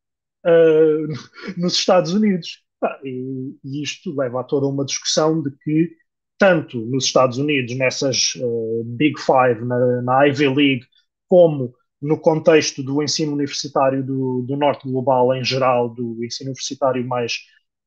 [0.48, 1.08] uh,
[1.60, 2.64] nos Estados Unidos.
[3.04, 5.92] E, e, isto leva a toda uma discussão de que,
[6.38, 10.86] tanto nos Estados Unidos, nessas uh, Big Five, na, na, Ivy League,
[11.28, 17.06] como no contexto do ensino universitário do, do norte global em geral, do ensino universitário
[17.06, 17.40] mais,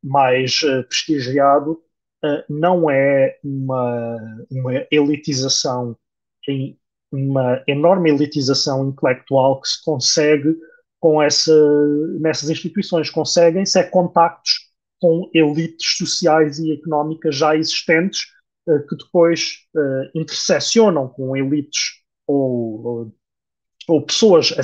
[0.03, 1.81] mais uh, prestigiado,
[2.51, 5.97] não é uma, uma elitização,
[7.11, 10.55] uma enorme elitização intelectual que se consegue
[11.01, 11.53] com essa,
[12.21, 13.11] nessas instituições.
[13.11, 18.27] Conseguem-se é contactos com elites sociais e económicas já existentes
[18.69, 19.67] uh, que depois
[20.15, 23.13] intersecionam com elites ou,
[23.89, 24.55] ou pessoas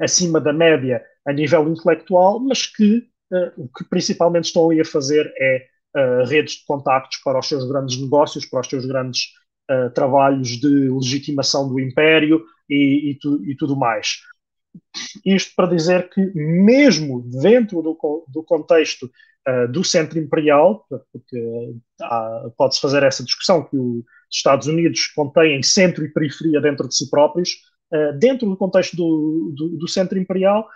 [0.00, 2.98] acima da média a nível intelectual, mas que
[3.32, 7.48] uh, o que principalmente estão ali a fazer é uh, redes de contactos para os
[7.48, 9.28] seus grandes negócios, para os seus grandes
[9.70, 14.18] uh, trabalhos de legitimação do império e, e, tu, e, tudo mais.
[15.24, 17.96] Isto para dizer que, mesmo dentro do,
[18.28, 19.10] do contexto
[19.72, 21.74] do centro imperial, porque
[22.56, 27.10] pode-se fazer essa discussão que os Estados Unidos contêm centro e periferia dentro de si
[27.10, 27.50] próprios,
[27.92, 30.68] uh, dentro do contexto do, do, do centro imperial,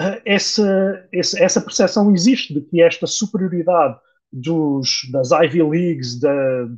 [0.00, 3.98] uh, essa, essa percepção existe de que esta superioridade
[4.32, 6.68] dos, das Ivy Leagues, da,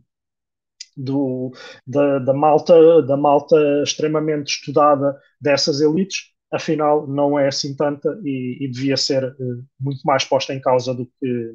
[0.96, 1.52] do,
[1.86, 8.58] da, da, malta, da malta extremamente estudada dessas elites, afinal não é assim tanta e,
[8.60, 11.54] e devia ser uh, muito mais posta em causa do que,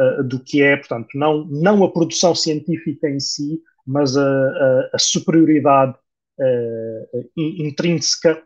[0.00, 4.90] uh, do que é, portanto, não, não a produção científica em si, mas a, a,
[4.94, 5.94] a superioridade
[6.40, 8.42] uh, intrínseca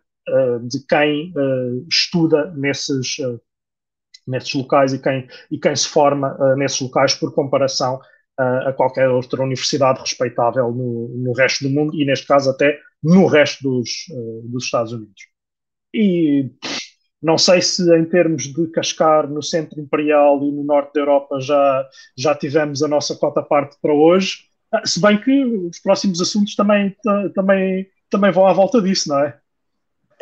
[0.62, 1.32] de quem
[1.90, 3.16] estuda nesses,
[4.28, 7.98] nesses locais e quem, e quem se forma nesses locais por comparação
[8.40, 13.26] a qualquer outra universidade respeitável no, no, resto do mundo e, neste caso, até no
[13.26, 13.90] resto dos,
[14.44, 15.22] dos Estados Unidos.
[15.92, 16.50] E
[17.22, 21.38] não sei se, em termos de cascar no centro imperial e no norte da Europa,
[21.40, 24.38] já, já tivemos a nossa cota parte para hoje.
[24.72, 26.94] Ah, se bem que os próximos assuntos também,
[27.34, 29.36] também, também vão à volta disso, não é?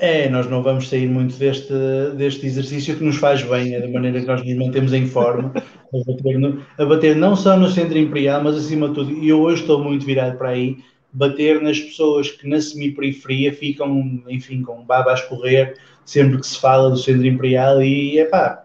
[0.00, 1.72] É, nós não vamos sair muito deste,
[2.16, 5.52] deste exercício que nos faz bem, é da maneira que nós nos mantemos em forma,
[5.94, 9.28] a bater, no, a bater não só no centro imperial, mas acima de tudo, e
[9.28, 10.76] eu hoje estou muito virado para aí,
[11.12, 16.58] bater nas pessoas que na semi-periferia ficam, enfim, com baba a escorrer sempre que se
[16.58, 18.64] fala do centro imperial e, epá,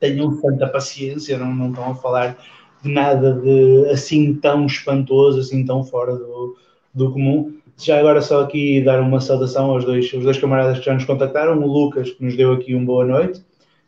[0.00, 2.38] tenham tanta paciência, não, não estão a falar
[2.82, 6.56] de nada de assim tão espantoso, assim tão fora do,
[6.94, 7.54] do comum.
[7.76, 11.04] Já agora só aqui dar uma saudação aos dois, aos dois camaradas que já nos
[11.04, 13.44] contactaram, o Lucas, que nos deu aqui um boa noite.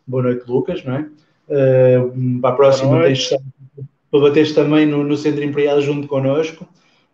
[0.07, 1.09] Boa noite, Lucas, não é?
[1.51, 3.29] Uh, para a próxima tens,
[4.09, 6.65] para bateres também no, no Centro Imperial junto connosco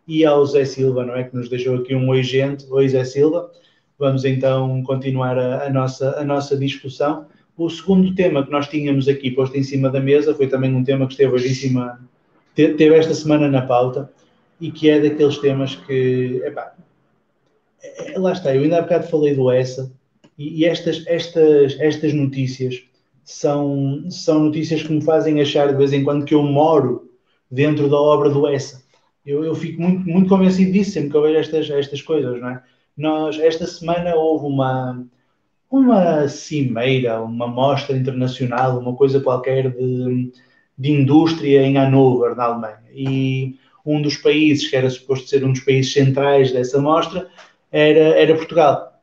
[0.07, 1.25] e ao Zé Silva, não é?
[1.25, 3.51] Que nos deixou aqui um oi gente, oi Zé Silva.
[3.99, 7.27] Vamos então continuar a, a, nossa, a nossa discussão.
[7.57, 10.85] O segundo tema que nós tínhamos aqui posto em cima da mesa foi também um
[10.85, 11.99] tema que esteve hoje em cima,
[12.55, 14.13] teve esta semana na pauta
[14.61, 16.75] e que é daqueles temas que, epá,
[17.83, 19.91] é, lá está, eu ainda há bocado falei do ESA
[20.39, 22.83] e, e estas, estas, estas notícias
[23.27, 27.11] são, são notícias que me fazem achar de vez em quando que eu moro
[27.51, 28.85] dentro da obra do ESA.
[29.27, 32.51] Eu, eu fico muito, muito convencido disso sempre que eu vejo estas, estas coisas, não
[32.51, 32.63] é?
[32.97, 35.05] Nós, esta semana houve uma,
[35.69, 40.33] uma cimeira, uma mostra internacional, uma coisa qualquer de,
[40.79, 42.85] de indústria em Hannover, na Alemanha.
[42.95, 47.29] E um dos países que era suposto ser um dos países centrais dessa mostra
[47.73, 49.01] era, era Portugal,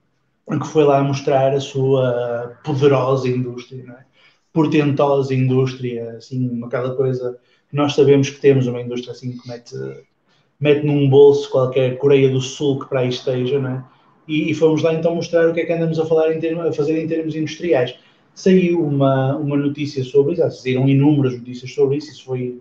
[0.50, 4.13] que foi lá mostrar a sua poderosa indústria, é?
[4.54, 7.38] Portentosa indústria, assim, aquela coisa
[7.74, 9.76] nós sabemos que temos uma indústria assim que mete,
[10.60, 13.84] mete num bolso qualquer Coreia do Sul que para aí esteja, não é?
[14.28, 16.66] e, e, fomos lá então mostrar o que é que andamos a, falar em termos,
[16.66, 17.96] a fazer em termos industriais.
[18.36, 22.60] Saiu uma, uma notícia sobre isso, saíram inúmeras notícias sobre isso, isso foi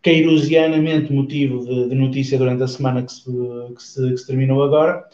[0.00, 4.62] queirosianamente motivo de, de, notícia durante a semana que se, que se, que se terminou
[4.62, 5.04] agora.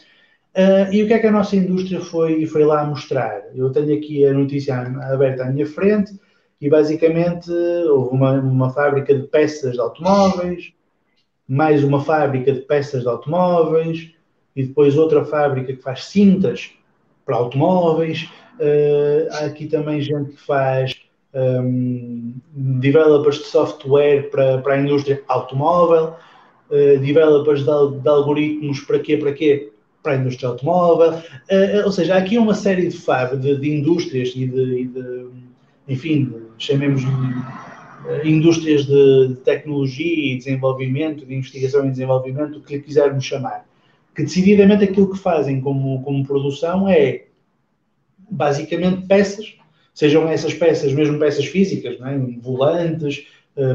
[0.55, 3.43] Uh, e o que é que a nossa indústria foi, foi lá mostrar?
[3.55, 4.75] Eu tenho aqui a notícia
[5.11, 6.19] aberta à minha frente
[6.59, 10.73] e basicamente houve uma, uma fábrica de peças de automóveis,
[11.47, 14.11] mais uma fábrica de peças de automóveis,
[14.55, 16.71] e depois outra fábrica que faz cintas
[17.25, 18.29] para automóveis.
[18.59, 20.93] Uh, há aqui também gente que faz
[21.33, 26.15] um, developers de software para, para a indústria automóvel,
[26.69, 29.17] uh, developers de, de, algoritmos para quê?
[29.17, 29.71] Para quê?
[30.09, 31.19] Para a indústria automóvel.
[31.19, 32.97] Uh, ou seja, há aqui uma série de,
[33.37, 35.27] de, de indústrias e de, de
[35.87, 37.01] enfim, chamemos
[38.23, 43.69] indústrias de, tecnologia e desenvolvimento, de investigação e desenvolvimento, o que lhe quisermos chamar
[44.19, 47.27] que decididamente aquilo que fazem como, como produção é
[48.29, 49.55] basicamente peças,
[49.93, 52.17] sejam essas peças mesmo peças físicas, é?
[52.41, 53.25] volantes,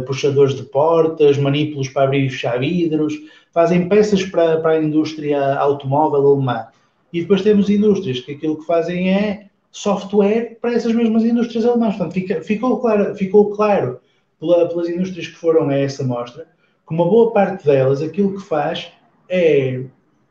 [0.07, 3.15] puxadores de portas, manípulos para abrir e fechar vidros,
[3.53, 6.67] fazem peças para, para a indústria automóvel alemã.
[7.13, 11.97] E depois temos indústrias que aquilo que fazem é software para essas mesmas indústrias alemãs.
[11.97, 14.01] Portanto, fica, ficou claro, ficou claro
[14.41, 16.47] pela, pelas indústrias que foram a essa mostra
[16.87, 18.93] que uma boa parte delas aquilo que faz
[19.29, 19.85] é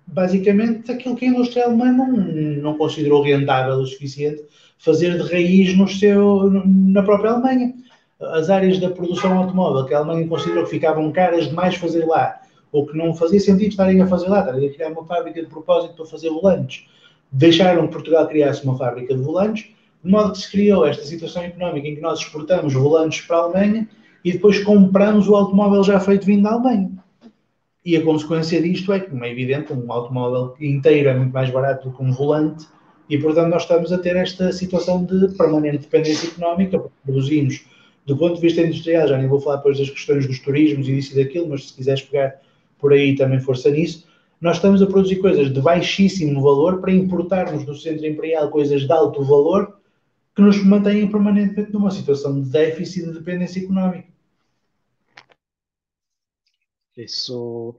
[0.06, 4.43] basicamente aquilo que a indústria alemã não, não considerou rentável o suficiente
[4.77, 7.73] fazer de raiz no seu, na própria Alemanha.
[8.19, 12.39] As áreas da produção automóvel que a Alemanha considerou que ficavam caras demais fazer lá,
[12.71, 15.47] ou que não fazia sentido estarem a fazer lá, estarem a criar uma fábrica de
[15.47, 16.86] propósito para fazer volantes,
[17.32, 19.69] deixaram que Portugal criasse uma fábrica de volantes,
[20.04, 23.41] de modo que se criou esta situação económica em que nós exportamos volantes para a
[23.41, 23.88] Alemanha
[24.23, 26.91] e depois compramos o automóvel já feito vindo da Alemanha.
[27.86, 31.49] E a consequência disto é que, como é evidente, um automóvel inteiro é muito mais
[31.49, 32.65] barato do que um volante
[33.10, 37.65] e, portanto, nós estamos a ter esta situação de permanente dependência económica, porque produzimos,
[38.05, 40.95] do ponto de vista industrial, já nem vou falar depois das questões dos turismos e
[40.95, 42.41] disso e daquilo, mas se quiseres pegar
[42.77, 44.05] por aí também força nisso,
[44.41, 48.91] nós estamos a produzir coisas de baixíssimo valor para importarmos do centro imperial coisas de
[48.91, 49.79] alto valor
[50.35, 54.11] que nos mantêm permanentemente numa situação de déficit de dependência económica.
[56.97, 57.75] Isso,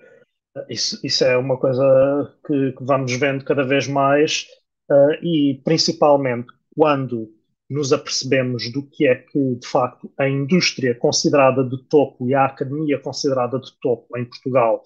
[0.69, 4.47] isso, isso é uma coisa que, que vamos vendo cada vez mais
[4.91, 7.31] uh, e principalmente quando
[7.75, 12.47] nos apercebemos do que é que, de facto, a indústria considerada de topo e a
[12.47, 14.81] academia considerada de topo em Portugal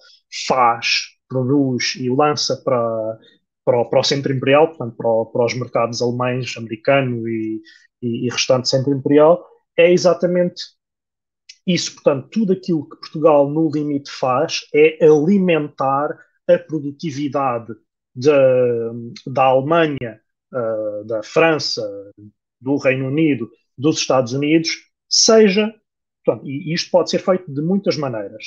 [0.47, 3.19] faz, produz e lança para,
[3.63, 7.61] para, o, para o centro imperial, portanto, para, o, para os mercados alemães, americano e,
[8.01, 9.45] e, e restante centro imperial,
[9.77, 10.63] é exatamente
[11.67, 17.71] isso, portanto, tudo aquilo que Portugal no limite faz é alimentar a produtividade
[18.15, 18.91] da,
[19.27, 20.19] da Alemanha,
[20.51, 21.87] uh, da França,
[22.59, 24.69] do Reino Unido, dos Estados Unidos,
[25.07, 25.73] seja,
[26.23, 28.45] portanto, e isto pode ser feito de muitas maneiras.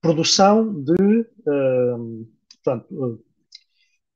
[0.00, 2.26] Produção de uh,
[2.66, 3.24] portanto, uh,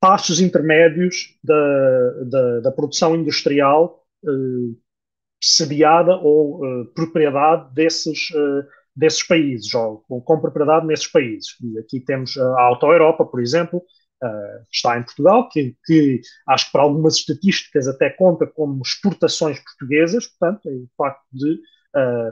[0.01, 4.77] passos intermédios da, da, da produção industrial uh,
[5.41, 8.29] sediada ou uh, propriedade desses,
[8.95, 11.57] desses países, ou, ou, com propriedade nesses países.
[11.63, 13.83] E aqui temos a Auto Europa, por exemplo,
[14.23, 19.59] uh, está em Portugal, que, que, acho que para algumas estatísticas até conta como exportações
[19.61, 21.61] portuguesas, portanto, é o facto de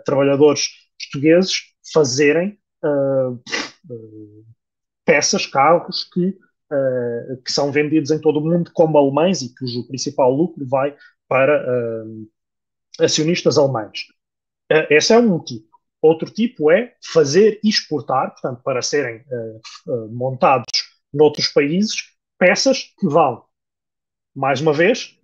[0.05, 1.53] trabalhadores portugueses
[1.93, 2.57] fazerem
[5.05, 6.39] peças, carros que,
[7.45, 10.95] que são vendidos em todo o mundo como alemães e cujo principal lucro vai
[11.27, 11.61] para
[13.01, 14.07] acionistas alemães.
[14.71, 15.69] Uh, esse é um tipo.
[16.01, 20.67] Outro tipo é fazer exportar, portanto, para serem uh, uh, montados
[21.19, 23.43] noutros países, peças que vão,
[24.35, 25.19] mais uma vez,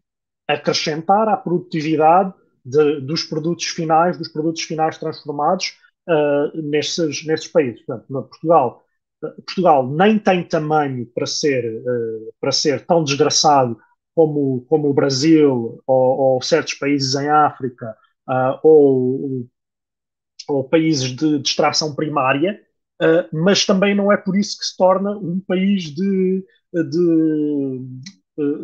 [0.48, 5.76] acrescentar à produtividade de, dos produtos finais, dos produtos finais transformados
[6.08, 7.84] uh, nesses, nesses países.
[7.84, 8.84] Portanto, Portugal,
[9.46, 11.82] Portugal nem tem tamanho para ser,
[12.40, 13.78] para ser tão desgraçado
[14.14, 17.96] como, como o Brasil ou, ou certos países em África
[18.28, 19.46] uh, ou,
[20.48, 22.60] ou, países de, de extração primária,
[23.02, 27.80] uh, mas também não é por isso que se torna um país de, de,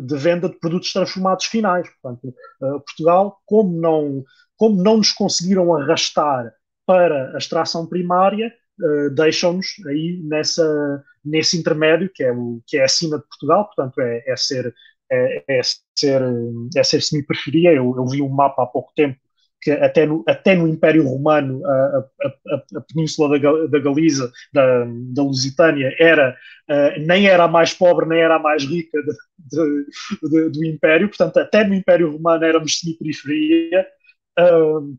[0.03, 1.87] de venda de produtos transformados finais.
[2.01, 4.23] Portanto, uh, Portugal, como não,
[4.57, 6.51] como não nos conseguiram arrastar
[6.85, 12.83] para a extração primária, Uh, deixam-nos aí nessa, nesse intermédio que é, o, que é
[12.83, 14.73] acima de Portugal, portanto é, é ser
[15.11, 16.21] é, é ser,
[16.75, 17.73] é ser semi-periferia.
[17.73, 19.19] Eu, eu, vi um mapa há pouco tempo
[19.61, 24.85] que até no, até no Império Romano a, a, a, península da, da Galiza, da,
[24.85, 26.35] da Lusitânia, era,
[26.69, 29.13] uh, nem era a mais pobre, nem era a mais rica de,
[29.57, 33.85] de, de, do Império, portanto, até no Império Romano éramos semi-periferia.
[34.39, 34.97] Uh,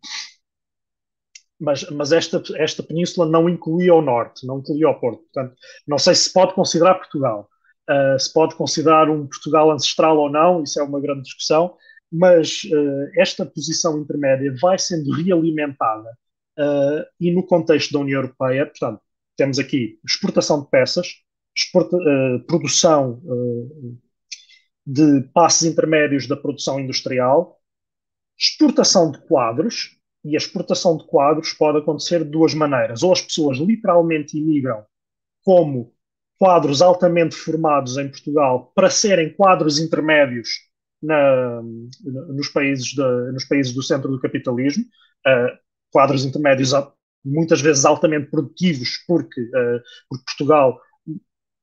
[1.58, 5.22] mas, mas esta, esta península não incluía o norte, não incluía o Porto.
[5.32, 5.54] Portanto,
[5.86, 7.48] não sei se pode considerar Portugal.
[7.88, 11.76] Uh, se pode considerar um Portugal ancestral ou não, isso é uma grande discussão,
[12.12, 16.10] mas uh, esta posição intermédia vai sendo realimentada
[16.58, 19.00] uh, e no contexto da União Europeia, portanto,
[19.36, 21.06] temos aqui exportação de peças,
[21.56, 21.96] exporta,
[22.46, 23.20] produção
[24.86, 27.58] de passos intermédios da produção industrial,
[28.38, 33.02] exportação de quadros, e a exportação de quadros pode acontecer de duas maneiras.
[33.02, 34.84] Ou as pessoas literalmente imigram
[35.42, 35.92] como
[36.38, 40.48] quadros altamente formados em Portugal para serem quadros intermédios
[41.02, 41.62] na,
[42.28, 44.84] nos, países de, nos países do centro do capitalismo,
[45.26, 45.58] uh,
[45.90, 46.72] quadros intermédios
[47.24, 50.80] muitas vezes altamente produtivos, porque, uh, porque Portugal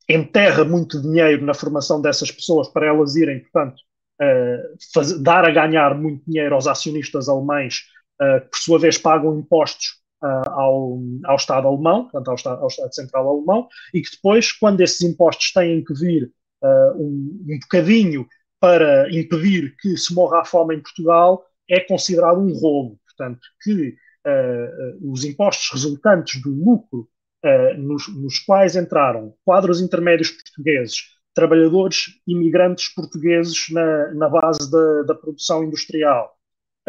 [0.07, 3.79] enterra muito dinheiro na formação dessas pessoas para elas irem, portanto,
[4.21, 7.83] uh, faz, dar a ganhar muito dinheiro aos acionistas alemães,
[8.19, 12.67] que por sua vez pagam impostos uh, ao, ao Estado alemão, portanto, ao Estado, ao
[12.67, 16.29] Estado Central alemão, e que depois, quando esses impostos têm que vir
[16.61, 18.27] um, um bocadinho
[18.59, 22.99] para impedir que se morra a fome em Portugal é considerado um roubo.
[23.05, 23.95] Portanto, que
[24.25, 27.07] uh, os impostos resultantes do lucro
[27.45, 31.03] uh, nos, nos, quais entraram quadros intermédios portugueses,
[31.33, 36.35] trabalhadores imigrantes portugueses na, na base da, da, produção industrial,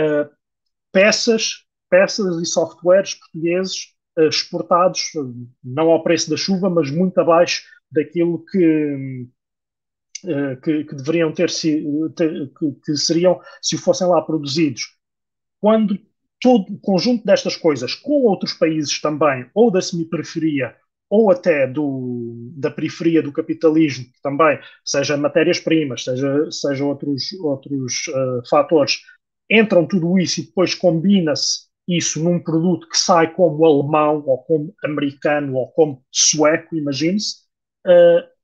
[0.01, 0.29] uh,
[0.93, 5.13] peças, peças e softwares portugueses exportados,
[5.63, 9.27] não ao preço da chuva, mas muito abaixo daquilo que,
[10.63, 11.51] que, que, deveriam ter,
[12.17, 14.83] ter que, que, seriam se fossem lá produzidos.
[15.61, 15.99] Quando
[16.41, 20.75] todo o conjunto destas coisas com outros países também, ou da semi-periferia,
[21.11, 28.49] ou até do, da periferia do capitalismo, também, seja matérias-primas, seja, seja outros, outros uh,
[28.49, 29.01] fatores,
[29.51, 34.73] entram tudo isso e depois combina-se isso num produto que sai como alemão, ou como
[34.85, 37.39] americano, ou como sueco, imagine-se,
[37.85, 38.40] uh,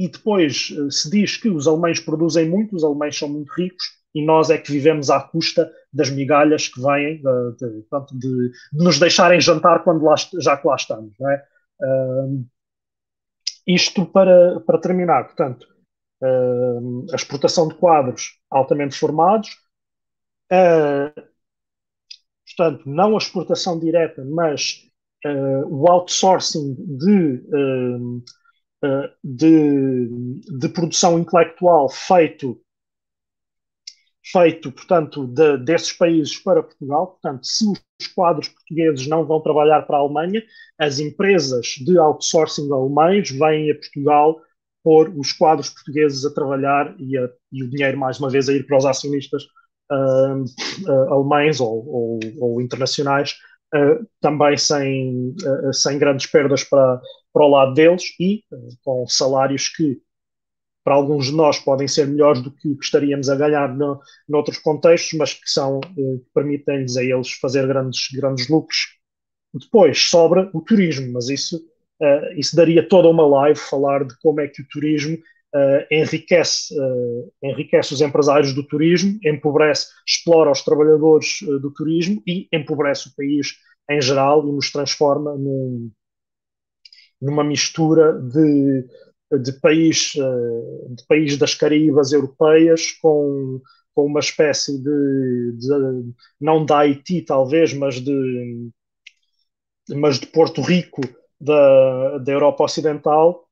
[0.00, 3.84] e depois uh, se diz que os alemães produzem muito, os alemães são muito ricos,
[4.14, 8.84] e nós é que vivemos à custa das migalhas que vêm de, de, de, de
[8.84, 11.12] nos deixarem jantar quando lá, já que lá estamos.
[11.20, 11.44] É?
[11.82, 12.46] Uh,
[13.66, 15.68] isto para, para terminar, portanto,
[16.22, 19.50] uh, a exportação de quadros altamente formados,
[20.50, 21.22] uh,
[22.46, 24.86] portanto, não a exportação direta, mas
[25.68, 27.44] o outsourcing de,
[29.22, 30.08] de,
[30.58, 32.58] de produção intelectual feito
[34.30, 37.08] feito, portanto, de, desses países para Portugal.
[37.08, 40.42] Portanto, se os quadros portugueses não vão trabalhar para a Alemanha,
[40.78, 44.40] as empresas de outsourcing alemães vêm a Portugal
[44.82, 48.52] pôr os quadros portugueses a trabalhar e, a, e o dinheiro, mais uma vez, a
[48.52, 49.42] ir para os acionistas
[49.92, 50.42] uh,
[50.88, 53.34] uh, alemães ou, ou, ou internacionais,
[53.74, 55.34] uh, também sem,
[55.72, 56.98] sem grandes perdas para,
[57.32, 58.42] para o lado deles e
[58.82, 60.00] com salários que
[60.82, 65.18] para alguns de nós podem ser melhores do que gostaríamos a ganhar no, noutros contextos,
[65.18, 68.98] mas que são eh, permitem-lhes a eles fazer grandes, grandes lucros.
[69.52, 71.56] Depois sobra o turismo, mas isso,
[72.00, 75.18] uh, isso daria toda uma live falar de como é que o turismo
[75.90, 76.72] enriquece,
[77.42, 83.56] enriquece os empresários do turismo, empobrece, explora os trabalhadores do turismo e empobrece o país
[83.90, 85.90] em geral e nos transforma num,
[87.20, 88.86] numa mistura de
[89.38, 93.60] de país, eh, de país das Caraíbas europeias com,
[93.94, 98.70] com uma espécie de, de, não da Haiti talvez, mas de,
[99.90, 101.00] mas de Porto Rico
[101.40, 103.48] da, da Europa Ocidental,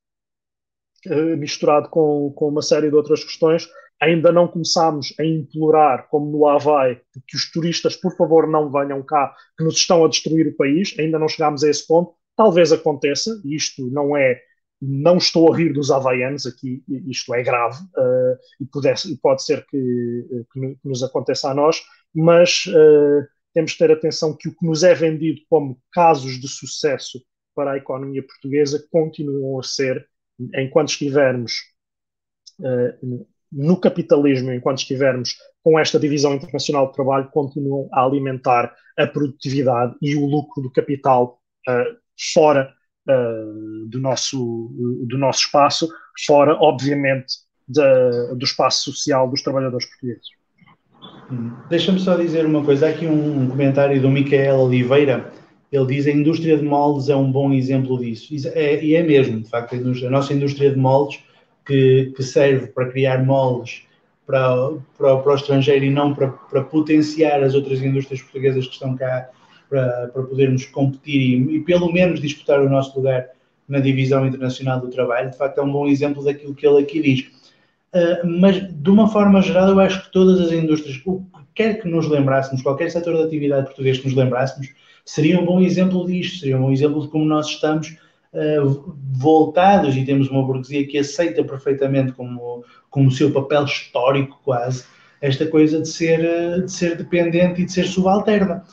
[1.06, 3.68] eh, misturado com, com uma série de outras questões.
[4.00, 9.02] Ainda não começámos a implorar, como no Havaí, que os turistas, por favor, não venham
[9.02, 10.94] cá, que nos estão a destruir o país.
[10.98, 12.14] Ainda não chegámos a esse ponto.
[12.38, 14.40] Talvez aconteça, isto não é
[14.80, 19.66] não estou a rir dos havaianos aqui, isto é grave uh, e, pudesse, pode ser
[19.66, 21.82] que, que, nos aconteça a nós,
[22.14, 26.46] mas uh, temos de ter atenção que o que nos é vendido como casos de
[26.46, 27.20] sucesso
[27.56, 30.08] para a economia portuguesa continuam a ser,
[30.54, 31.54] enquanto estivermos
[32.60, 39.08] uh, no capitalismo, enquanto estivermos com esta divisão internacional de trabalho, continuam a alimentar a
[39.08, 41.42] produtividade e o lucro do capital
[42.18, 42.72] fora
[43.08, 44.70] uh, do, nosso,
[45.06, 45.88] do nosso espaço,
[46.26, 47.34] fora, obviamente,
[47.66, 50.28] da, do espaço social dos trabalhadores portugueses.
[51.30, 51.52] Hum.
[51.68, 52.86] Deixa-me só dizer uma coisa.
[52.86, 55.32] Há aqui um comentário do Micael Oliveira.
[55.70, 58.32] Ele diz a indústria de moldes é um bom exemplo disso.
[58.54, 61.20] É, e é mesmo, de facto, a nossa indústria de moldes,
[61.66, 63.82] que, que serve para criar moldes
[64.26, 68.72] para, para, para, o estrangeiro e não para, para potenciar as outras indústrias portuguesas que
[68.72, 69.28] estão cá
[69.68, 73.28] para, para podermos competir e, e, pelo menos disputar o nosso lugar
[73.68, 75.30] na divisão internacional do trabalho.
[75.30, 77.26] De facto, é um bom exemplo daquilo que ele aqui diz.
[77.94, 81.80] Uh, mas, de uma forma geral, eu acho que todas as indústrias, o que quer
[81.80, 84.68] que nos lembrássemos, qualquer setor de atividade português que nos lembrássemos,
[85.04, 87.96] seria um bom exemplo disto, seria um bom exemplo de como nós estamos
[88.32, 94.84] uh, voltados e temos uma burguesia que aceita perfeitamente como, como seu papel histórico, quase,
[95.20, 98.64] esta coisa de ser, ah, de ser dependente e de ser subalterna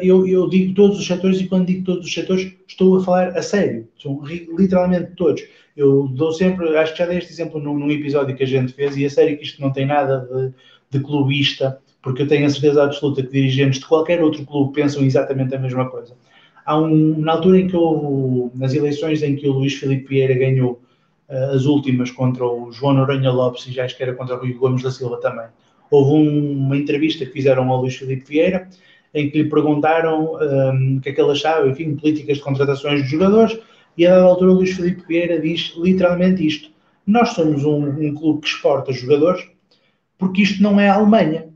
[0.00, 3.28] eu, eu, digo todos os setores e quando digo todos os setores estou a falar
[3.30, 5.42] a sério, são literalmente todos.
[5.76, 8.72] Eu dou sempre, acho que já dei este exemplo num, num episódio que a gente
[8.72, 12.46] fez e a sério que isto não tem nada de, de clubista, porque eu tenho
[12.46, 16.14] a certeza absoluta que dirigentes de qualquer outro clube pensam exatamente a mesma coisa.
[16.64, 20.34] Há um, na altura em que houve, nas eleições em que o Luís Filipe Vieira
[20.34, 20.80] ganhou
[21.28, 24.38] uh, as últimas contra o João Noronha Lopes e já acho que era contra o
[24.38, 25.46] Rui Gomes da Silva também,
[25.90, 28.68] houve um, uma entrevista que fizeram ao Luís Filipe Vieira
[29.14, 33.02] em que lhe perguntaram um, o que é que ele achava, enfim, políticas de contratações
[33.02, 33.58] de jogadores,
[33.96, 36.70] e a dada altura o Luís Filipe Vieira diz literalmente isto:
[37.06, 39.46] nós somos um, um clube que exporta jogadores,
[40.18, 41.48] porque isto não é a Alemanha.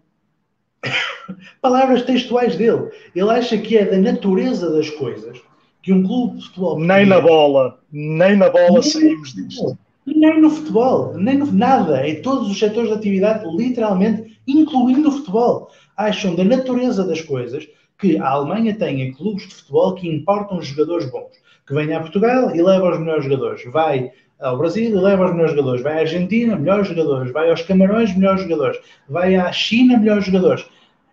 [1.63, 2.91] Palavras textuais dele.
[3.15, 5.41] Ele acha que é da natureza das coisas
[5.85, 6.81] que um clube de futebol.
[6.81, 9.79] Nem na bola, nem na bola nem saímos disto.
[10.07, 12.09] Nem no futebol, nem no nada.
[12.09, 15.71] Em todos os setores de atividade, literalmente, incluindo o futebol.
[15.97, 17.69] Acham da natureza das coisas
[17.99, 21.33] que a Alemanha tenha clubes de futebol que importam jogadores bons.
[21.67, 23.65] Que venha a Portugal e leva os melhores jogadores.
[23.73, 25.83] Vai ao Brasil e leva os melhores jogadores.
[25.83, 27.33] Vai à Argentina, melhores jogadores.
[27.33, 28.79] Vai aos Camarões, melhores jogadores.
[29.09, 30.67] Vai à China, melhores jogadores.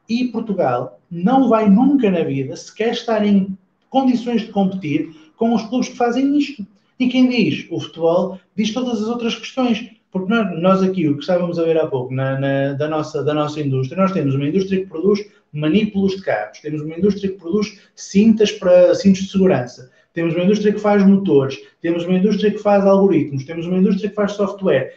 [0.09, 3.57] E Portugal não vai nunca na vida sequer estar em
[3.89, 6.65] condições de competir com os clubes que fazem isto.
[6.99, 9.89] E quem diz o futebol diz todas as outras questões.
[10.11, 13.33] Porque nós, aqui, o que estávamos a ver há pouco na, na, da, nossa, da
[13.33, 17.37] nossa indústria, nós temos uma indústria que produz manípulos de carros, temos uma indústria que
[17.37, 22.51] produz cintas para cintos de segurança, temos uma indústria que faz motores, temos uma indústria
[22.51, 24.93] que faz algoritmos, temos uma indústria que faz software.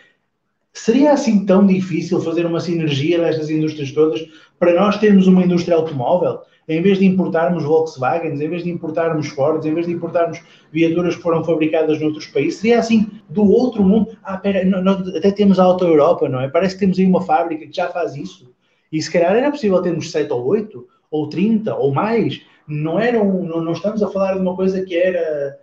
[0.74, 4.20] Seria assim tão difícil fazer uma sinergia destas indústrias todas
[4.58, 6.40] para nós termos uma indústria automóvel?
[6.68, 11.14] Em vez de importarmos Volkswagens, em vez de importarmos Fords, em vez de importarmos viaturas
[11.14, 14.18] que foram fabricadas noutros países, seria assim do outro mundo.
[14.24, 16.48] Ah, pera, nós até temos a Auto Europa, não é?
[16.48, 18.52] Parece que temos aí uma fábrica que já faz isso.
[18.90, 22.40] E se calhar era possível termos 7 ou 8, ou 30, ou mais.
[22.66, 25.56] Não, era um, não, não estamos a falar de uma coisa que era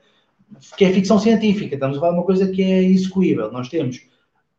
[0.77, 3.51] que é ficção científica, estamos a falar de uma coisa que é execuível.
[3.51, 4.10] Nós temos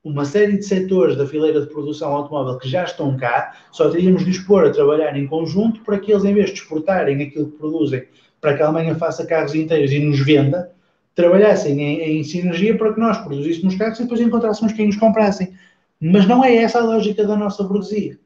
[0.04, 4.24] uma série de setores da fileira de produção automóvel que já estão cá, só teríamos
[4.24, 7.58] de expor a trabalhar em conjunto para que eles, em vez de exportarem aquilo que
[7.58, 8.04] produzem
[8.40, 10.72] para que a Alemanha faça carros inteiros e nos venda,
[11.14, 15.52] trabalhassem em, em sinergia para que nós produzíssemos carros e depois encontrássemos quem nos comprassem.
[16.00, 18.18] Mas não é essa a lógica da nossa burguesia.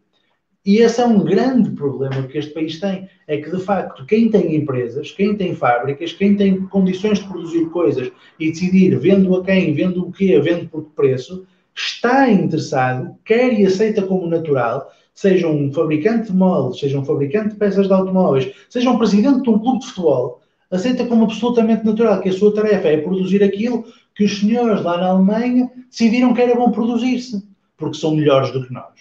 [0.64, 3.08] E esse é um grande problema que este país tem.
[3.28, 7.66] É que, de facto, quem tem empresas, quem tem fábricas, quem tem condições de produzir
[7.66, 8.10] coisas
[8.40, 11.46] e decidir vendo a quem, vendo o quê, vendo por que preço,
[11.76, 17.50] está interessado, quer e aceita como natural, seja um fabricante de moldes, seja um fabricante
[17.50, 21.84] de peças de automóveis, seja um presidente de um clube de futebol, aceita como absolutamente
[21.84, 26.32] natural que a sua tarefa é produzir aquilo que os senhores lá na Alemanha decidiram
[26.32, 27.46] que era bom produzir-se,
[27.76, 28.94] porque são melhores do que nós,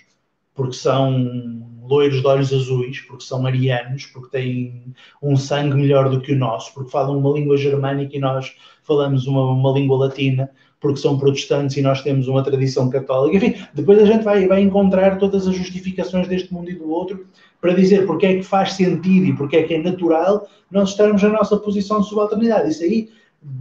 [0.53, 6.19] porque são loiros de olhos azuis, porque são arianos, porque têm um sangue melhor do
[6.19, 10.49] que o nosso, porque falam uma língua germânica e nós falamos uma, uma língua latina,
[10.80, 13.38] porque são protestantes e nós temos uma tradição católica.
[13.38, 17.26] Enfim, depois a gente vai, vai encontrar todas as justificações deste mundo e do outro
[17.59, 21.23] para dizer porque é que faz sentido e porque é que é natural nós estarmos
[21.23, 22.69] na nossa posição de subalternidade.
[22.69, 23.09] Isso aí,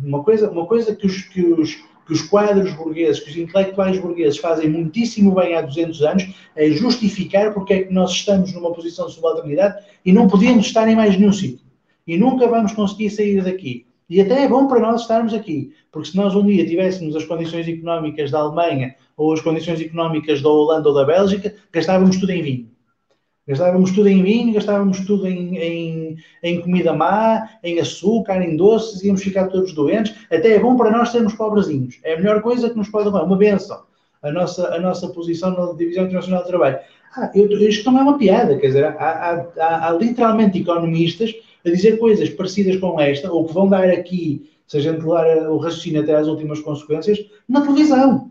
[0.02, 3.98] uma coisa, uma coisa que os, que os que os quadros burgueses, que os intelectuais
[3.98, 8.72] burgueses fazem muitíssimo bem há 200 anos, é justificar porque é que nós estamos numa
[8.72, 11.64] posição de subalternidade e não podíamos estar em mais nenhum sítio.
[12.06, 13.86] E nunca vamos conseguir sair daqui.
[14.08, 17.24] E até é bom para nós estarmos aqui, porque se nós um dia tivéssemos as
[17.24, 22.32] condições económicas da Alemanha ou as condições económicas da Holanda ou da Bélgica, gastávamos tudo
[22.32, 22.74] em vinho.
[23.46, 29.02] Gastávamos tudo em vinho, gastávamos tudo em, em, em, comida má, em açúcar, em doces,
[29.02, 30.14] íamos ficar todos doentes.
[30.30, 31.98] Até é bom para nós sermos pobrezinhos.
[32.02, 33.82] É a melhor coisa que nos pode dar, uma benção.
[34.22, 36.78] A nossa, a nossa posição na Divisão Internacional de Trabalho.
[37.14, 41.34] Ah, eu, isto não é uma piada, quer dizer, há, há, há, há literalmente economistas
[41.64, 45.26] a dizer coisas parecidas com esta, ou que vão dar aqui, se a gente levar
[45.48, 48.30] o raciocínio até às últimas consequências, na televisão.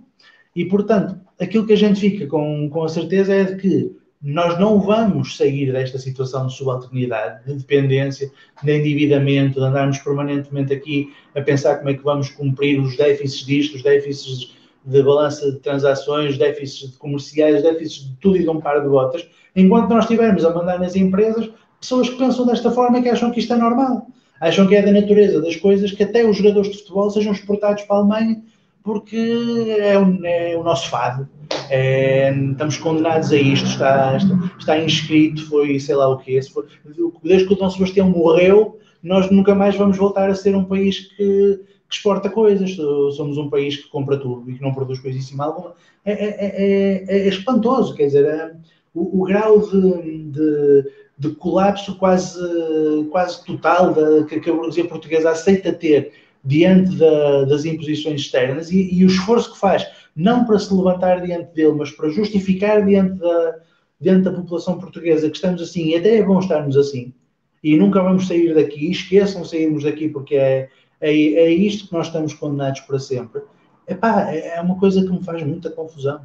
[0.55, 4.57] E, portanto, aquilo que a gente fica com, com a certeza é de que nós
[4.57, 8.31] não vamos sair desta situação de subalternidade, de dependência,
[8.63, 13.45] de endividamento, de andarmos permanentemente aqui a pensar como é que vamos cumprir os déficits
[13.45, 14.55] disto, os déficits
[14.85, 18.87] de balança de transações, déficits de comerciais, déficits de tudo e de um par de
[18.87, 21.49] botas, enquanto nós estivermos a mandar nas empresas
[21.83, 24.07] pessoas que pensam desta forma e que acham que isto é normal.
[24.39, 27.83] Acham que é da natureza das coisas que até os jogadores de futebol sejam exportados
[27.83, 28.41] para a Alemanha
[28.83, 29.15] porque
[29.79, 31.27] é o, é o nosso fado.
[31.69, 36.65] É, estamos condenados a isto, está, está, está, inscrito, foi sei lá o que foi,
[37.23, 40.99] desde que o Dom Sebastião morreu, nós nunca mais vamos voltar a ser um país
[40.99, 42.75] que, que, exporta coisas.
[43.15, 45.73] Somos um país que compra tudo e que não produz coisíssima alguma.
[46.03, 48.53] É, é, é, é, é espantoso, quer dizer, é,
[48.93, 50.85] o, o, grau de, de
[51.17, 52.39] de colapso quase,
[53.11, 56.11] quase total da, que a burguesia portuguesa aceita ter
[56.43, 61.21] diante da, das imposições externas e, e, o esforço que faz, não para se levantar
[61.21, 63.55] diante dele, mas para justificar diante da,
[64.01, 67.13] diante da população portuguesa que estamos assim, e até é bom estarmos assim,
[67.63, 72.07] e nunca vamos sair daqui, esqueçam sairmos daqui porque é, é, é isto que nós
[72.07, 73.41] estamos condenados para sempre.
[73.87, 76.21] Epá, é uma coisa que me faz muita confusão.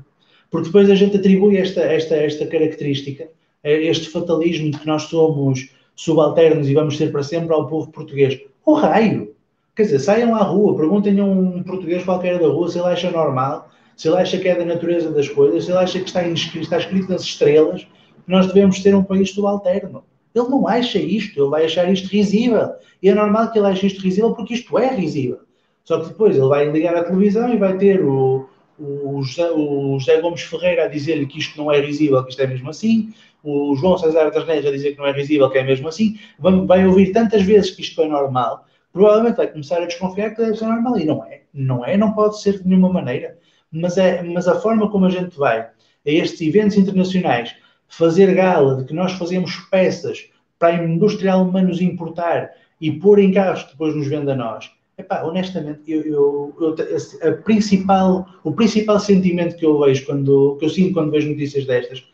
[0.51, 3.29] Porque depois a gente atribui esta, esta, esta característica é
[3.63, 8.41] este fatalismo de que nós somos subalternos e vamos ser para sempre ao povo português.
[8.65, 9.35] O raio!
[9.75, 13.11] Quer dizer, saiam à rua, perguntem a um português qualquer da rua se ele acha
[13.11, 16.27] normal, se ele acha que é da natureza das coisas, se ele acha que está,
[16.27, 17.87] inscrito, está escrito nas estrelas,
[18.27, 20.05] nós devemos ter um país subalterno.
[20.35, 22.71] Ele não acha isto, ele vai achar isto risível.
[23.03, 25.41] E é normal que ele ache isto risível porque isto é risível.
[25.85, 28.49] Só que depois ele vai ligar à televisão e vai ter o,
[28.79, 32.71] o, José, Gomes Ferreira a dizer-lhe que isto não é risível, que isto é mesmo
[32.71, 33.13] assim,
[33.43, 36.19] o João César das Neves a dizer que não é risível, que é mesmo assim,
[36.39, 40.43] vai, vai ouvir tantas vezes que isto é normal, provavelmente vai começar a desconfiar que
[40.43, 40.99] deve ser normal.
[40.99, 41.43] E não é.
[41.53, 43.39] Não é, não pode ser de nenhuma maneira.
[43.71, 45.71] Mas, é, mas a forma como a gente vai a
[46.05, 47.55] estes eventos internacionais
[47.87, 52.51] fazer gala de que nós fazemos peças para a indústria alemã nos importar
[52.81, 54.71] e pôr em carros que depois nos vende a nós.
[54.99, 60.65] Epá, honestamente, eu, eu, eu, a principal, o principal sentimento que eu vejo quando que
[60.65, 62.05] eu sinto quando vejo notícias destas,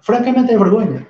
[0.00, 1.06] francamente é vergonha.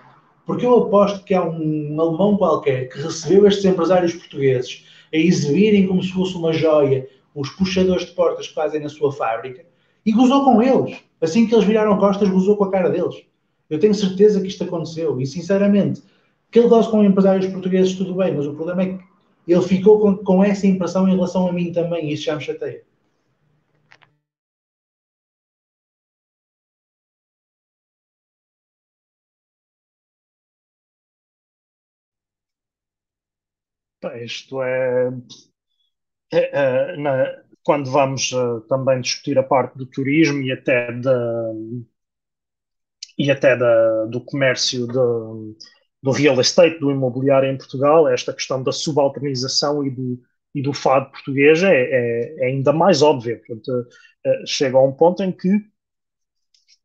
[0.47, 5.87] Porque eu aposto que há um alemão qualquer que recebeu estes empresários portugueses a exibirem
[5.87, 9.65] como se fosse uma joia os puxadores de portas que fazem na sua fábrica
[10.05, 10.99] e gozou com eles.
[11.21, 13.23] Assim que eles viraram costas, gozou com a cara deles.
[13.69, 16.03] Eu tenho certeza que isto aconteceu e, sinceramente,
[16.51, 19.08] que ele goze com empresários portugueses, tudo bem, mas o problema é que
[19.53, 22.43] ele ficou com, com essa impressão em relação a mim também e isso já me
[22.43, 22.85] chateia.
[34.25, 35.11] Isto é,
[36.33, 41.53] é, é na, quando vamos uh, também discutir a parte do turismo e até da,
[43.19, 45.59] e até da, do comércio de,
[46.09, 50.19] do real estate, do imobiliário em Portugal, esta questão da subalternização e do,
[50.55, 53.37] e do fado português é, é, é ainda mais óbvia.
[53.37, 55.51] Portanto, uh, chega a um ponto em que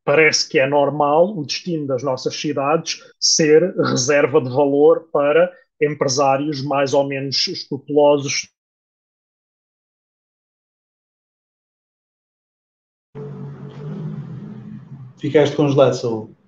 [0.03, 5.49] parece que é normal o destino das nossas cidades ser reserva de valor para
[5.81, 8.49] empresários mais ou menos escrupulosos
[15.17, 16.42] Ficaste congelado, Saúl.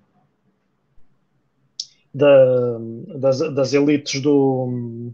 [2.16, 2.78] Da,
[3.18, 5.12] das, das elites do,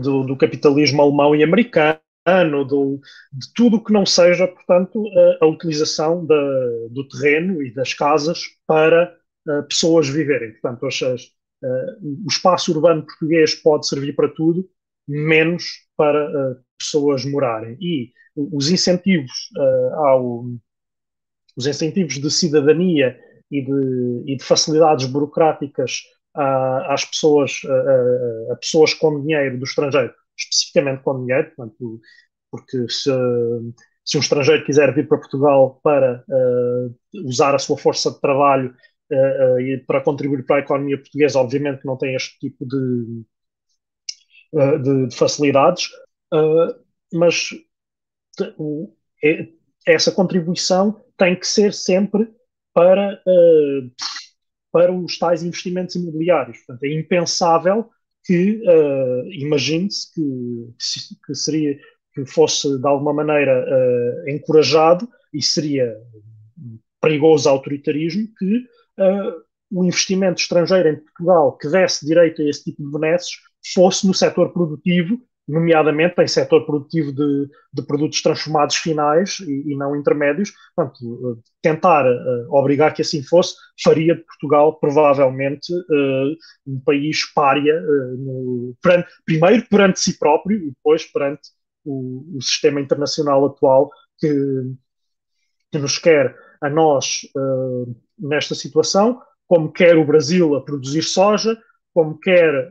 [0.00, 1.98] do, do, capitalismo alemão e americano,
[2.64, 3.00] do,
[3.32, 6.36] de tudo que não seja, portanto, a, a utilização da,
[6.90, 9.12] do terreno e das casas para
[9.48, 10.52] uh, pessoas viverem.
[10.52, 14.68] Portanto, as, as, uh, o espaço urbano português pode servir para tudo,
[15.08, 15.64] menos
[15.96, 17.76] para uh, pessoas morarem.
[17.80, 19.32] E os incentivos
[19.94, 20.44] ao
[21.56, 23.18] os incentivos de cidadania
[23.50, 26.02] e de, e de facilidades burocráticas
[26.34, 32.00] às pessoas, a, a, pessoas com dinheiro do estrangeiro, especificamente com dinheiro, portanto,
[32.50, 33.10] porque se,
[34.04, 38.74] se um estrangeiro quiser vir para Portugal para uh, usar a sua força de trabalho
[39.10, 43.24] uh, e para contribuir para a economia portuguesa, obviamente não tem este tipo de,
[44.82, 45.88] de, de facilidades,
[47.12, 47.50] mas
[49.24, 49.48] é,
[49.86, 52.30] essa contribuição tem que ser sempre
[52.78, 53.90] para, uh,
[54.70, 56.58] para os tais investimentos imobiliários.
[56.58, 57.90] Portanto, é impensável
[58.24, 61.76] que, uh, imagine-se que, que, seria,
[62.14, 65.92] que fosse de alguma maneira uh, encorajado e seria
[67.00, 68.64] perigoso autoritarismo que
[69.70, 73.30] o investimento estrangeiro em Portugal que desse direito a esse tipo de benesses
[73.72, 79.76] fosse no setor produtivo nomeadamente em setor produtivo de, de produtos transformados finais e, e,
[79.76, 80.52] não intermédios.
[80.76, 86.36] Portanto, tentar uh, obrigar que assim fosse faria de Portugal provavelmente uh,
[86.66, 91.48] um país pária, uh, no, perante, primeiro perante si próprio e depois perante
[91.84, 94.28] o, o sistema internacional atual que,
[95.72, 97.20] que, nos quer a nós
[98.18, 101.56] nesta situação, como quer o Brasil a produzir soja,
[101.94, 102.68] como quer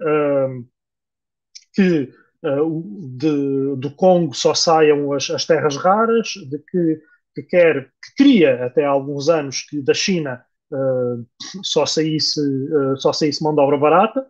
[1.74, 2.12] que
[2.44, 7.02] de, do Congo só saiam as, as terras raras, de que,
[7.36, 11.28] que, quer, que queria até há alguns anos que da China uh,
[11.64, 14.26] só, saísse, uh, só saísse mão de obra barata,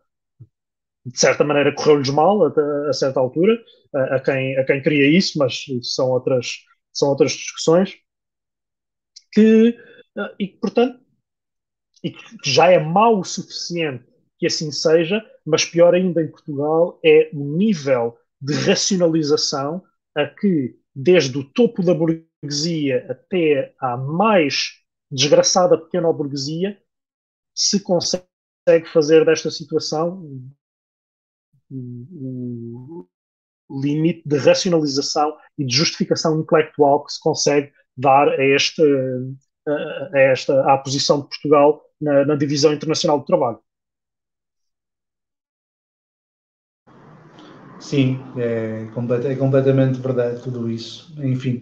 [1.05, 3.57] de certa maneira correu-lhes mal a, a, certa altura,
[3.93, 7.95] a, a, quem, a quem queria isso, mas são outras, são outras discussões,
[9.33, 9.77] que,
[10.39, 10.99] e que, portanto,
[12.03, 14.05] e que já é mau o suficiente
[14.39, 19.81] que assim seja, mas pior ainda em Portugal é o nível de racionalização
[20.13, 24.73] a que, desde o topo da burguesia até à mais
[25.09, 26.77] desgraçada pequena burguesia,
[27.55, 30.21] se consegue fazer desta situação
[31.71, 33.07] o
[33.69, 38.81] limite de racionalização e de justificação intelectual que se consegue dar a, este,
[39.65, 43.59] a, esta à posição de Portugal na, na divisão internacional do trabalho.
[47.79, 48.87] Sim, é,
[49.25, 51.13] é completamente verdade tudo isso.
[51.23, 51.61] Enfim,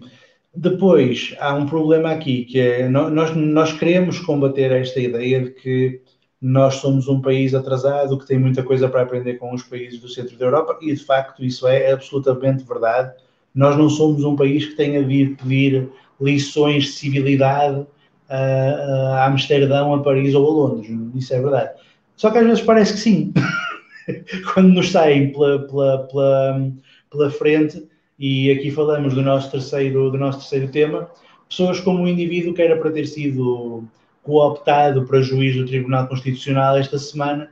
[0.55, 6.01] depois há um problema aqui que é nós, nós queremos combater esta ideia de que
[6.41, 10.07] nós somos um país atrasado que tem muita coisa para aprender com os países do
[10.07, 13.13] centro da Europa e de facto isso é absolutamente verdade.
[13.53, 15.89] Nós não somos um país que tenha de pedir
[16.19, 17.85] lições de civilidade
[18.29, 20.89] a, a Amsterdão, a Paris ou a Londres.
[21.15, 21.71] Isso é verdade.
[22.15, 23.33] Só que às vezes parece que sim.
[24.53, 26.71] Quando nos saem pela, pela, pela,
[27.09, 27.87] pela frente,
[28.17, 31.09] e aqui falamos do nosso terceiro, do nosso terceiro tema,
[31.49, 33.83] pessoas como o indivíduo que era para ter sido
[34.23, 37.49] cooptado para juiz do Tribunal Constitucional esta semana,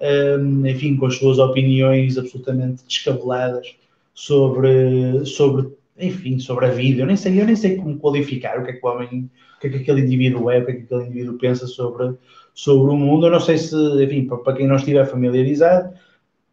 [0.00, 3.76] um, enfim, com as suas opiniões absolutamente descabeladas
[4.12, 7.02] sobre, sobre, enfim, sobre a vida.
[7.02, 9.60] Eu nem sei, eu nem sei como qualificar o que é que o homem, o
[9.60, 12.14] que é que aquele indivíduo é, o que é que aquele indivíduo pensa sobre,
[12.56, 13.26] sobre o mundo.
[13.26, 15.90] Eu não sei se, enfim, para, quem não estiver familiarizado,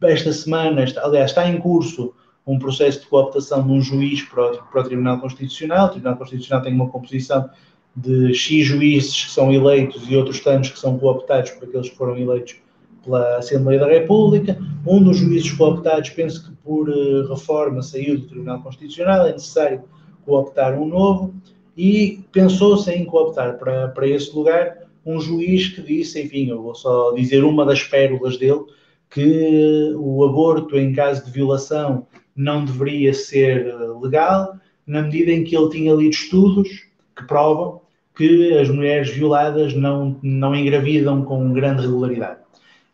[0.02, 2.14] esta semana, está, aliás, está em curso
[2.46, 5.86] um processo de cooptação de um juiz para o, para o Tribunal Constitucional.
[5.86, 7.48] O Tribunal Constitucional tem uma composição
[7.96, 11.96] de X juízes que são eleitos e outros tantos que são cooptados por aqueles que
[11.96, 12.56] foram eleitos
[13.02, 14.58] pela Assembleia da República.
[14.86, 19.82] Um dos juízes cooptados, penso que por uh, reforma saiu do Tribunal Constitucional, é necessário
[20.26, 21.34] cooptar um novo,
[21.74, 26.74] e pensou-se em cooptar para, para esse lugar um juiz que disse, enfim, eu vou
[26.74, 28.64] só dizer uma das pérolas dele,
[29.10, 35.44] que o aborto em caso de violação não deveria ser eh, legal, na medida em
[35.44, 36.68] que ele tinha lido estudos
[37.16, 37.80] que provam
[38.16, 42.40] que as mulheres violadas não, não engravidam com grande regularidade.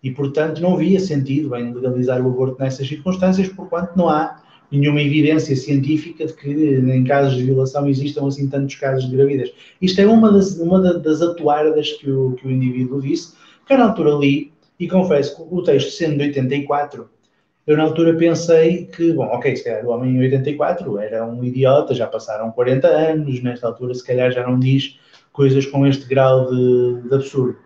[0.03, 5.03] E, portanto, não havia sentido em legalizar o aborto nessas circunstâncias, porquanto não há nenhuma
[5.03, 9.53] evidência científica de que em casos de violação existam assim tantos casos de gravidez.
[9.81, 13.35] Isto é uma das, uma das atuardas que o, que o indivíduo disse,
[13.67, 17.09] que eu na altura li, e confesso que o texto sendo de 84,
[17.67, 21.45] eu na altura pensei que, bom, ok, se calhar o homem em 84 era um
[21.45, 24.99] idiota, já passaram 40 anos, nesta altura se calhar já não diz
[25.33, 27.59] coisas com este grau de, de absurdo.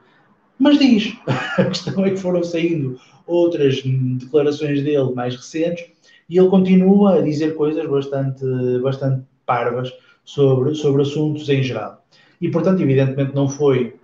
[0.59, 1.15] Mas diz,
[1.59, 5.94] a questão é que foram saindo outras declarações dele mais recentes
[6.29, 8.45] e ele continua a dizer coisas bastante,
[8.83, 9.93] bastante parvas
[10.25, 12.05] sobre, sobre assuntos em geral.
[12.41, 13.95] E, portanto, evidentemente não foi,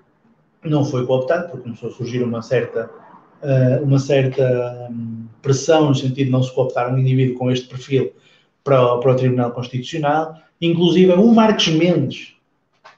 [0.64, 2.90] não foi cooptado, porque começou a surgir uma certa,
[3.42, 7.68] uh, uma certa um, pressão no sentido de não se cooptar um indivíduo com este
[7.68, 8.12] perfil
[8.62, 10.36] para, para o Tribunal Constitucional.
[10.60, 12.34] Inclusive, o Marcos Mendes,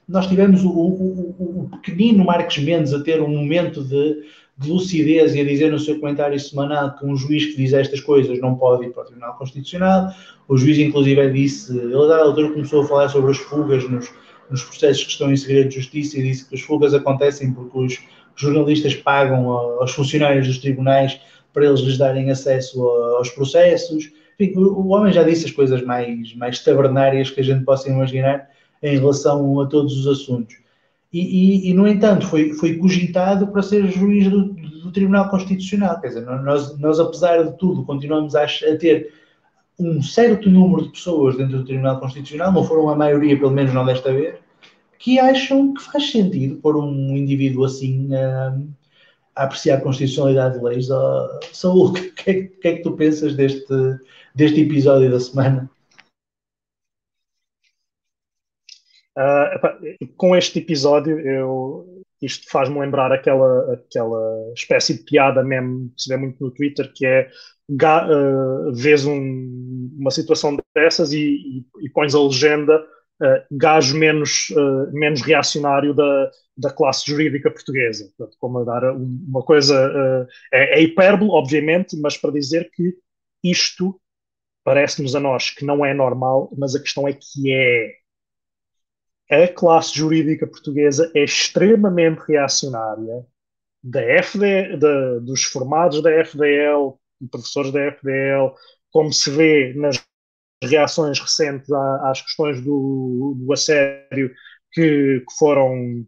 [0.07, 4.23] nós tivemos o, o, o, pequenino Marcos Mendes a ter um momento de,
[4.57, 8.01] de, lucidez e a dizer no seu comentário semanal que um juiz que diz estas
[8.01, 10.13] coisas não pode ir para o Tribunal Constitucional.
[10.47, 14.11] O juiz, inclusive, disse, ele a dada altura começou a falar sobre as fugas nos,
[14.49, 17.77] nos processos que estão em segredo de justiça e disse que as fugas acontecem porque
[17.77, 17.99] os
[18.35, 21.19] jornalistas pagam aos funcionários dos tribunais
[21.51, 22.83] para eles lhes darem acesso
[23.17, 24.11] aos processos.
[24.39, 28.49] Enfim, o homem já disse as coisas mais, mais tabernárias que a gente possa imaginar
[28.81, 30.62] em relação a todos os assuntos.
[31.13, 36.01] E, e, e no entanto, foi, foi cogitado para ser juiz do, do, Tribunal Constitucional.
[36.01, 39.13] Quer dizer, nós, nós, apesar de tudo, continuamos a, a ter
[39.79, 43.73] um certo número de pessoas dentro do Tribunal Constitucional, não foram a maioria, pelo menos
[43.73, 44.35] não desta vez,
[44.97, 48.57] que acham que faz sentido pôr um indivíduo assim a,
[49.35, 50.89] a apreciar a constitucionalidade de leis.
[50.89, 53.65] Uh, Saúl, o que, é, que, é que tu pensas deste,
[54.33, 55.69] deste episódio da semana?
[59.17, 66.01] Uh, com este episódio, eu, isto faz-me lembrar aquela, aquela espécie de piada mesmo que
[66.01, 67.29] se vê muito no Twitter, que é
[67.69, 72.79] uh, vês um, uma situação dessas e, e, e pões a legenda
[73.21, 78.11] uh, gajo menos, uh, menos reacionário da, da classe jurídica portuguesa.
[78.17, 80.27] Portanto, como a dar uma coisa.
[80.51, 82.95] É, é hipérbole, obviamente, mas para dizer que
[83.43, 83.99] isto
[84.63, 88.02] parece-nos a nós que não é normal, mas a questão é que é
[89.33, 93.25] a classe jurídica portuguesa é extremamente reacionária.
[93.83, 96.97] Da FD, da, dos formados da FDL,
[97.29, 98.53] professores da FDL,
[98.91, 100.03] como se vê nas
[100.63, 104.33] reações recentes às questões do, do assédio
[104.71, 106.05] que, que, foram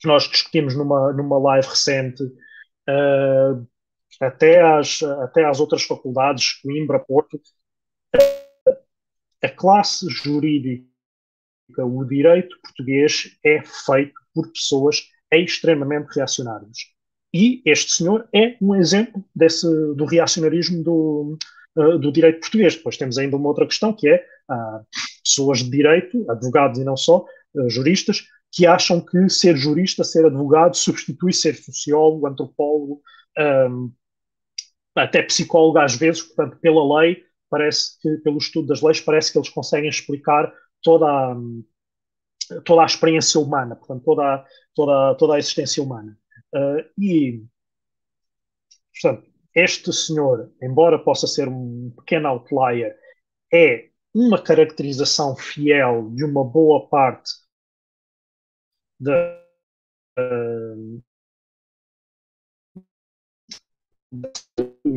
[0.00, 3.66] que nós discutimos numa, numa live recente, uh,
[4.20, 7.40] até, às, até às outras faculdades, Coimbra, Porto,
[9.42, 10.89] a classe jurídica
[11.78, 15.02] o direito português é feito por pessoas
[15.32, 16.78] extremamente reacionárias.
[17.32, 21.38] E este senhor é um exemplo desse, do reacionarismo do,
[21.76, 22.74] uh, do direito português.
[22.76, 24.84] Depois temos ainda uma outra questão que é uh,
[25.22, 30.26] pessoas de direito, advogados e não só, uh, juristas, que acham que ser jurista, ser
[30.26, 33.00] advogado, substitui ser sociólogo, antropólogo.
[33.38, 33.92] Um,
[34.96, 39.38] até psicólogo às vezes, portanto, pela lei, parece que, pelo estudo das leis, parece que
[39.38, 40.52] eles conseguem explicar
[40.82, 41.36] toda a,
[42.64, 46.18] toda a experiência humana, portanto, toda a, toda, toda a existência humana.
[46.54, 47.44] Uh, e,
[48.92, 52.96] portanto, este senhor, embora possa ser um pequeno outlier,
[53.52, 57.30] é uma caracterização fiel de uma boa parte
[58.98, 59.40] da,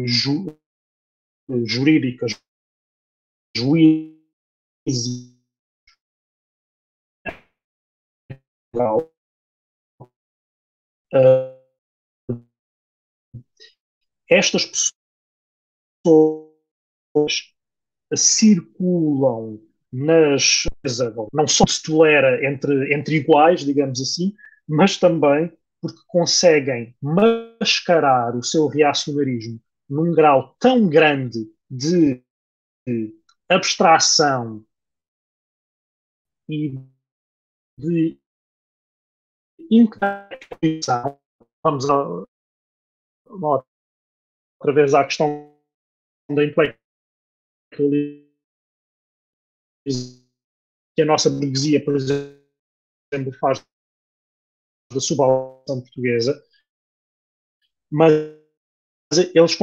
[0.06, 0.58] ju,
[1.66, 2.26] jurídica,
[3.56, 5.33] juízes
[8.76, 9.10] uh,
[14.30, 14.92] estas
[16.04, 17.54] pessoas
[18.16, 19.60] circulam
[19.92, 20.64] nas
[21.32, 24.34] não só se tolera entre, entre iguais, digamos assim,
[24.68, 32.24] mas também porque conseguem mascarar o seu reacionarismo num grau tão grande de,
[32.88, 33.14] de
[33.50, 34.66] abstração
[36.50, 36.80] e
[37.78, 38.18] de
[39.78, 41.20] intelectualização.
[41.64, 42.26] Vamos a,
[43.30, 45.54] outra vez à questão
[46.30, 46.84] da intelectualização
[50.96, 53.66] que a nossa burguesia, por exemplo, faz
[54.94, 56.44] da subalternização portuguesa,
[57.92, 58.14] mas
[59.34, 59.56] eles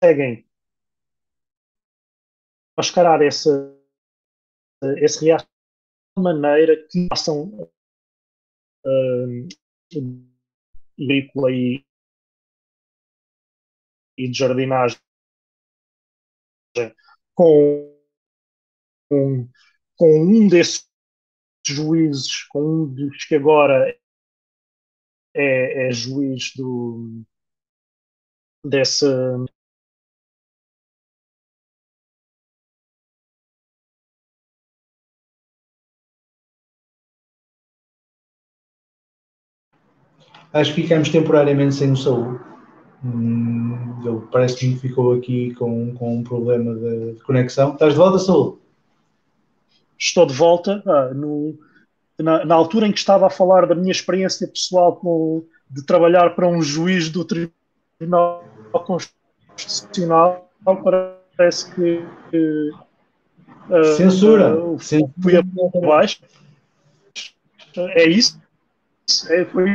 [0.00, 0.48] conseguem
[2.76, 3.48] mascarar esse,
[4.98, 5.48] esse reato
[6.16, 7.70] de maneira que façam
[8.84, 9.48] uh,
[10.98, 11.84] agrícola e,
[14.16, 14.98] e de jardinagem
[17.34, 17.96] com,
[19.08, 19.48] com,
[19.96, 20.88] com um desses
[21.66, 23.96] juízes, com um dos que agora
[25.34, 27.22] é, é juiz do,
[28.64, 29.06] desse,
[40.52, 42.40] Acho que ficamos temporariamente sem o Saúl.
[43.04, 47.72] Hum, ele parece-me que ficou aqui com, com um problema de, de, conexão.
[47.72, 48.58] Estás de volta, Saúl?
[49.98, 50.82] Estou de volta.
[50.86, 51.56] Ah, no,
[52.18, 56.34] na, na, altura em que estava a falar da minha experiência pessoal com, de trabalhar
[56.34, 60.50] para um juiz do Tribunal Constitucional,
[61.36, 62.04] parece que.
[63.70, 64.58] uh, Censura!
[64.58, 66.20] Uh, fui abaixo.
[67.76, 68.40] É isso?
[69.30, 69.68] É, foi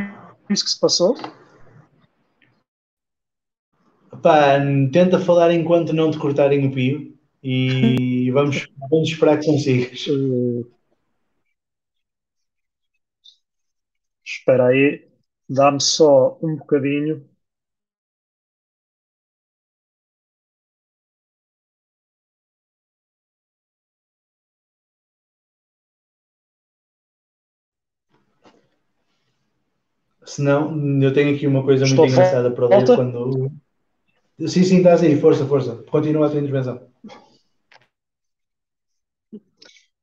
[0.50, 1.16] isso que se passou?
[4.22, 4.60] Pá,
[4.92, 10.06] tenta falar enquanto não te cortarem o pio e vamos, vamos esperar que consigas.
[14.24, 15.08] Espera aí,
[15.50, 17.28] dá-me só um bocadinho.
[30.26, 33.52] Senão, eu tenho aqui uma coisa Estou muito engraçada para ler quando.
[34.48, 35.84] Sim, sim, estás aí, força, força.
[35.90, 36.82] Continua a tua intervenção.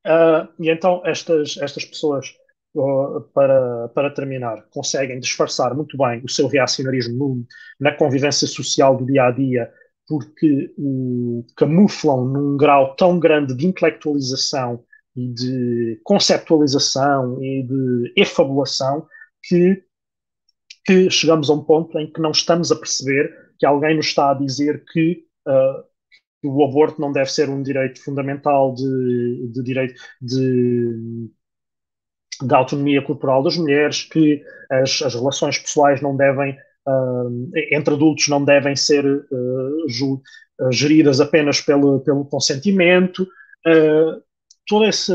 [0.06, 2.34] Uh, e então, estas, estas pessoas,
[2.74, 7.46] uh, para, para terminar, conseguem disfarçar muito bem o seu reacionarismo no,
[7.78, 9.70] na convivência social do dia a dia,
[10.06, 14.82] porque uh, camuflam num grau tão grande de intelectualização
[15.14, 19.06] e de conceptualização e de efabulação
[19.42, 19.82] que
[20.90, 24.32] que chegamos a um ponto em que não estamos a perceber que alguém nos está
[24.32, 29.94] a dizer que uh, o aborto não deve ser um direito fundamental de, de direito
[30.20, 31.30] de,
[32.42, 36.56] de, autonomia corporal das mulheres, que as, as relações pessoais não devem
[36.88, 40.20] uh, entre adultos não devem ser uh, ju,
[40.72, 43.28] geridas apenas pelo, pelo consentimento.
[44.66, 45.12] todo esse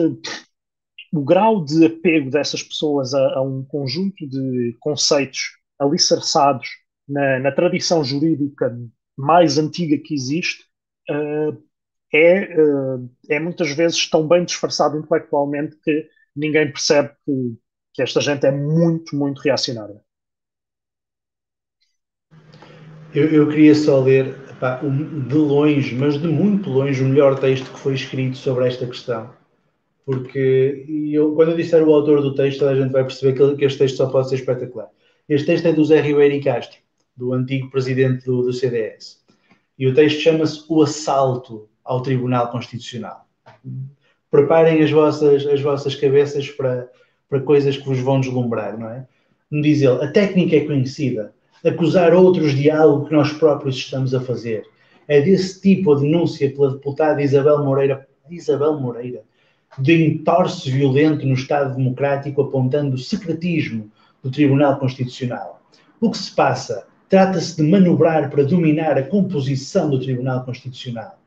[1.13, 6.67] o grau de apego dessas pessoas a, a um conjunto de conceitos alicerçados
[7.07, 8.78] na, na, tradição jurídica
[9.17, 10.63] mais antiga que existe
[11.09, 11.63] uh,
[12.13, 17.57] é, uh, é muitas vezes tão bem disfarçado intelectualmente que ninguém percebe que,
[17.93, 20.01] que esta gente é muito, muito reacionária.
[23.13, 24.36] Eu, eu queria só ler
[25.28, 29.34] de longe, mas de muito longe, o melhor texto que foi escrito sobre esta questão
[30.05, 33.65] porque eu, quando eu disser o autor do texto, a gente vai perceber que, que
[33.65, 34.88] este texto só pode ser espetacular.
[35.28, 36.78] Este texto é do Zé Ribeiro Castro,
[37.17, 39.23] do antigo presidente do, do CDS.
[39.78, 43.28] E o texto chama-se O Assalto ao Tribunal Constitucional.
[44.30, 46.88] Preparem as vossas, as vossas cabeças para,
[47.28, 49.07] para coisas que vos vão deslumbrar, não é?
[49.51, 51.34] Diz ele, a técnica é conhecida.
[51.63, 54.63] acusar outros de algo que nós próprios estamos a fazer.
[55.07, 59.23] É desse tipo a denúncia pela deputada Isabel Moreira, Isabel Moreira,
[59.80, 63.91] de entorce violento no Estado Democrático, apontando secretismo
[64.26, 65.61] do Tribunal Constitucional.
[66.01, 66.88] O que se passa?
[67.07, 71.19] Trata-se de manobrar para dominar a composição do Tribunal Constitucional.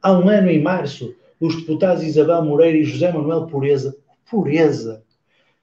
[0.00, 3.96] Há um ano, em março, os deputados Isabel Moreira e José Manuel Pureza,
[4.30, 5.02] Pureza,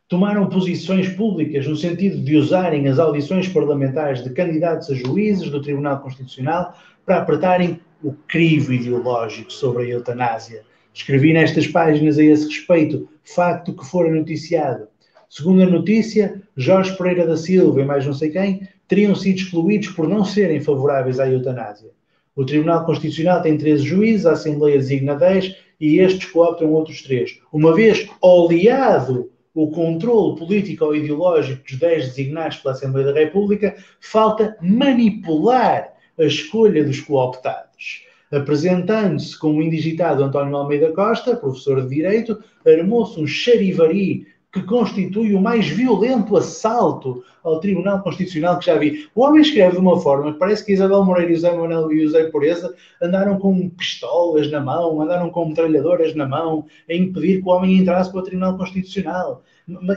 [0.09, 5.61] tomaram posições públicas no sentido de usarem as audições parlamentares de candidatos a juízes do
[5.61, 10.63] Tribunal Constitucional para apertarem o crivo ideológico sobre a eutanásia.
[10.93, 14.89] Escrevi nestas páginas a esse respeito, facto que fora noticiado.
[15.35, 19.87] Segundo a notícia, Jorge Pereira da Silva e mais não sei quem teriam sido excluídos
[19.87, 21.89] por não serem favoráveis à eutanásia.
[22.35, 27.39] O Tribunal Constitucional tem 13 juízes, a Assembleia designa 10 e estes cooptam outros 3.
[27.51, 33.75] Uma vez oleado o controle político ou ideológico dos 10 designados pela Assembleia da República,
[33.99, 38.03] falta manipular a escolha dos cooptados.
[38.31, 45.41] Apresentando-se como indigitado António Almeida Costa, professor de Direito, armou-se um charivari que constitui o
[45.41, 49.09] mais violento assalto ao Tribunal Constitucional que já vi.
[49.15, 52.25] O homem escreve de uma forma parece que Isabel Moreira e José Manuel e José
[52.25, 57.51] Pureza andaram com pistolas na mão, andaram com metralhadoras na mão, a impedir que o
[57.51, 59.43] homem entrasse para o Tribunal Constitucional.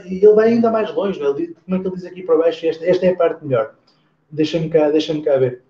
[0.05, 1.37] Ele vai ainda mais longe, não?
[1.37, 1.47] É?
[1.63, 2.65] como é que ele diz aqui para baixo?
[2.65, 3.75] Esta, esta é a parte melhor.
[4.31, 5.61] Deixa-me cá, deixa cá ver.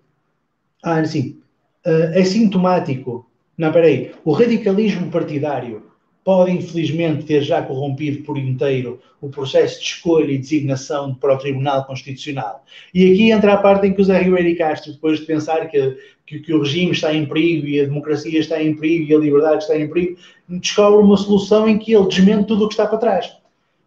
[0.82, 1.38] Ah, sim.
[1.86, 3.30] Uh, é sintomático.
[3.56, 4.12] Não, peraí.
[4.24, 5.87] O radicalismo partidário
[6.28, 11.38] pode, infelizmente, ter já corrompido por inteiro o processo de escolha e designação para o
[11.38, 12.66] Tribunal Constitucional.
[12.92, 15.96] E aqui entra a parte em que o Zé Ribeiro Castro, depois de pensar que,
[16.26, 19.18] que, que, o regime está em perigo e a democracia está em perigo e a
[19.18, 22.86] liberdade está em perigo, descobre uma solução em que ele desmente tudo o que está
[22.86, 23.32] para trás.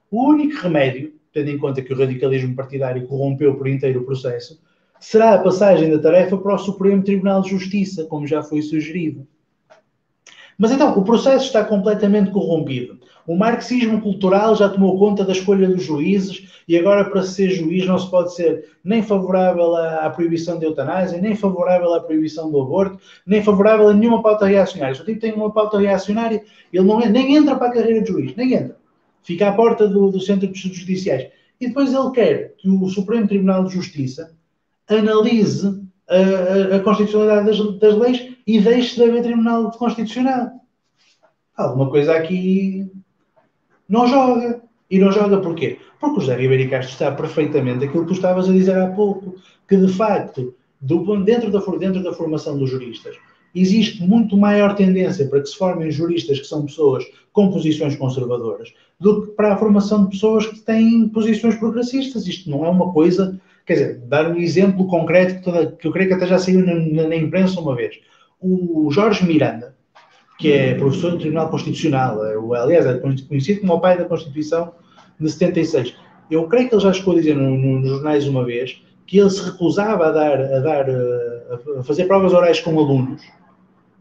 [0.10, 4.60] O único remédio, tendo em conta que o radicalismo partidário corrompeu por inteiro o processo,
[5.00, 9.28] será a passagem da tarefa para o Supremo Tribunal de Justiça, como já foi sugerido.
[10.62, 13.00] Mas então, o processo está completamente corrompido.
[13.26, 17.88] O marxismo cultural já tomou conta da escolha dos juízes e agora, para ser juiz,
[17.88, 22.62] não se pode ser nem favorável à, proibição da eutanásia, nem favorável à proibição do
[22.62, 24.94] aborto, nem favorável a nenhuma pauta reacionária.
[24.94, 28.12] Se o tipo tem uma pauta reacionária, ele não nem entra para a carreira de
[28.12, 28.78] juiz, nem entra.
[29.24, 31.28] Fica à porta do, do Centro de Estudos Judiciais.
[31.60, 34.30] E depois ele quer que o Supremo Tribunal de Justiça
[34.88, 40.52] analise a, a, a constitucionalidade das, das leis e deixe de haver Tribunal Constitucional.
[41.56, 42.92] Alguma coisa aqui
[43.88, 44.62] não joga.
[44.90, 45.80] E não joga porquê?
[46.02, 49.36] Porque o José Ribeiro Castro está perfeitamente aquilo que tu estavas a dizer há pouco,
[49.70, 53.16] que de facto, do, dentro, da, dentro da formação dos juristas,
[53.56, 58.74] existe muito maior tendência para que se formem juristas que são pessoas com posições conservadoras
[59.00, 62.28] do que para a formação de pessoas que têm posições progressistas.
[62.28, 65.92] Isto não é uma coisa, quer dizer, dar um exemplo concreto que, toda, que eu
[65.94, 67.96] creio que até já saiu na, na, na imprensa uma vez
[68.42, 69.76] o Jorge Miranda,
[70.40, 74.06] que é professor do Tribunal Constitucional, é o, aliás, é conhecido como o pai da
[74.06, 74.74] Constituição
[75.20, 75.96] de 76.
[76.32, 79.20] Eu creio que ele já chegou a dizer no, no, nos jornais uma vez que
[79.20, 80.86] ele se recusava a dar, a dar,
[81.78, 83.22] a fazer provas orais com alunos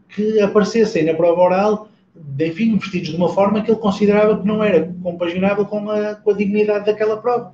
[0.09, 1.89] que aparecessem na prova oral,
[2.39, 6.31] enfim, vestidos de uma forma que ele considerava que não era compaginável com a, com
[6.31, 7.53] a dignidade daquela prova,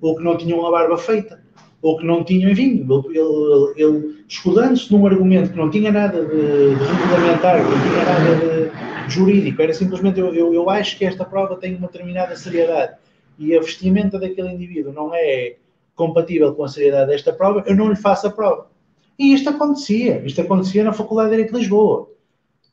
[0.00, 1.42] ou que não tinham uma barba feita
[1.82, 6.24] ou que não tinham, enfim, ele, ele, ele escudando-se num argumento que não tinha nada
[6.24, 10.96] de, de regulamentar, que não tinha nada de, jurídico, era simplesmente eu, eu, eu, acho
[10.96, 12.94] que esta prova tem uma determinada seriedade
[13.36, 15.56] e a vestimenta daquele indivíduo não é
[15.94, 18.68] compatível com a seriedade desta prova, eu não lhe faço a prova.
[19.18, 22.08] E isto acontecia, isto acontecia na Faculdade de Direito de Lisboa.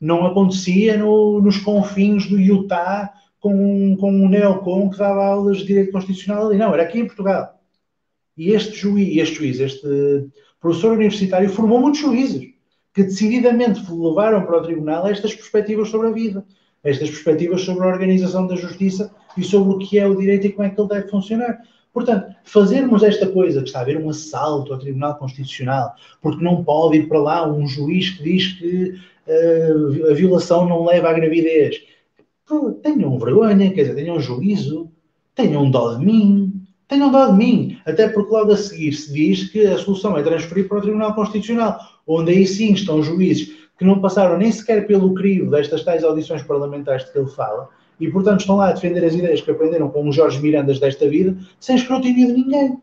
[0.00, 5.66] Não acontecia no, nos confins do Utah com, com um neocon que dava aulas de
[5.66, 6.56] Direito Constitucional ali.
[6.56, 7.59] Não, era aqui em Portugal.
[8.40, 10.26] E este juiz, este juiz, este
[10.62, 12.54] professor universitário, formou muitos juízes
[12.94, 16.42] que decididamente levaram para o tribunal estas perspectivas sobre a vida,
[16.82, 20.52] estas perspectivas sobre a organização da justiça e sobre o que é o direito e
[20.52, 21.60] como é que ele deve funcionar.
[21.92, 26.64] Portanto, fazermos esta coisa, que está a haver um assalto ao Tribunal Constitucional, porque não
[26.64, 28.94] pode ir para lá um juiz que diz que
[29.26, 31.82] uh, a violação não leva à gravidez.
[32.82, 34.90] Tenham vergonha, quer dizer, tenham juízo,
[35.34, 36.39] tenham dó de mim,
[36.90, 40.24] Tenham dó de mim, até porque logo a seguir se diz que a solução é
[40.24, 44.88] transferir para o Tribunal Constitucional, onde aí sim estão juízes que não passaram nem sequer
[44.88, 47.68] pelo crivo destas tais audições parlamentares de que ele fala,
[48.00, 51.08] e portanto estão lá a defender as ideias que aprenderam com os Jorge Mirandas desta
[51.08, 52.78] vida, sem escrutínio de ninguém.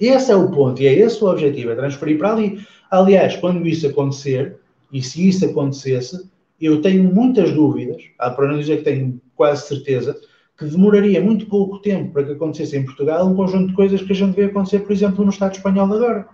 [0.00, 2.58] Esse é o ponto, e é esse o objetivo, é transferir para ali.
[2.90, 4.56] Aliás, quando isso acontecer,
[4.92, 6.28] e se isso acontecesse,
[6.60, 10.18] eu tenho muitas dúvidas, para não dizer que tenho quase certeza,
[10.58, 14.12] que demoraria muito pouco tempo para que acontecesse em Portugal um conjunto de coisas que
[14.12, 16.26] a gente vê acontecer, por exemplo, no Estado espanhol agora.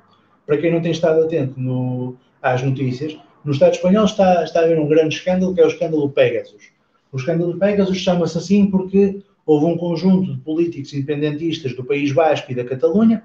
[0.46, 4.64] Para quem não tem estado atento no, às notícias, no Estado espanhol está, está a
[4.64, 6.70] haver um grande escândalo, que é o escândalo Pegasus.
[7.12, 12.50] O escândalo Pegasus chama-se assim porque houve um conjunto de políticos independentistas do País Basco
[12.50, 13.22] e da Catalunha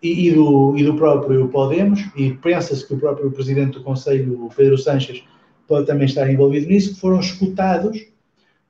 [0.00, 4.48] e, e, do, e do próprio Podemos, e pensa-se que o próprio presidente do Conselho,
[4.56, 5.24] Pedro Sanches,
[5.66, 8.06] pode também estar envolvido nisso, que foram escutados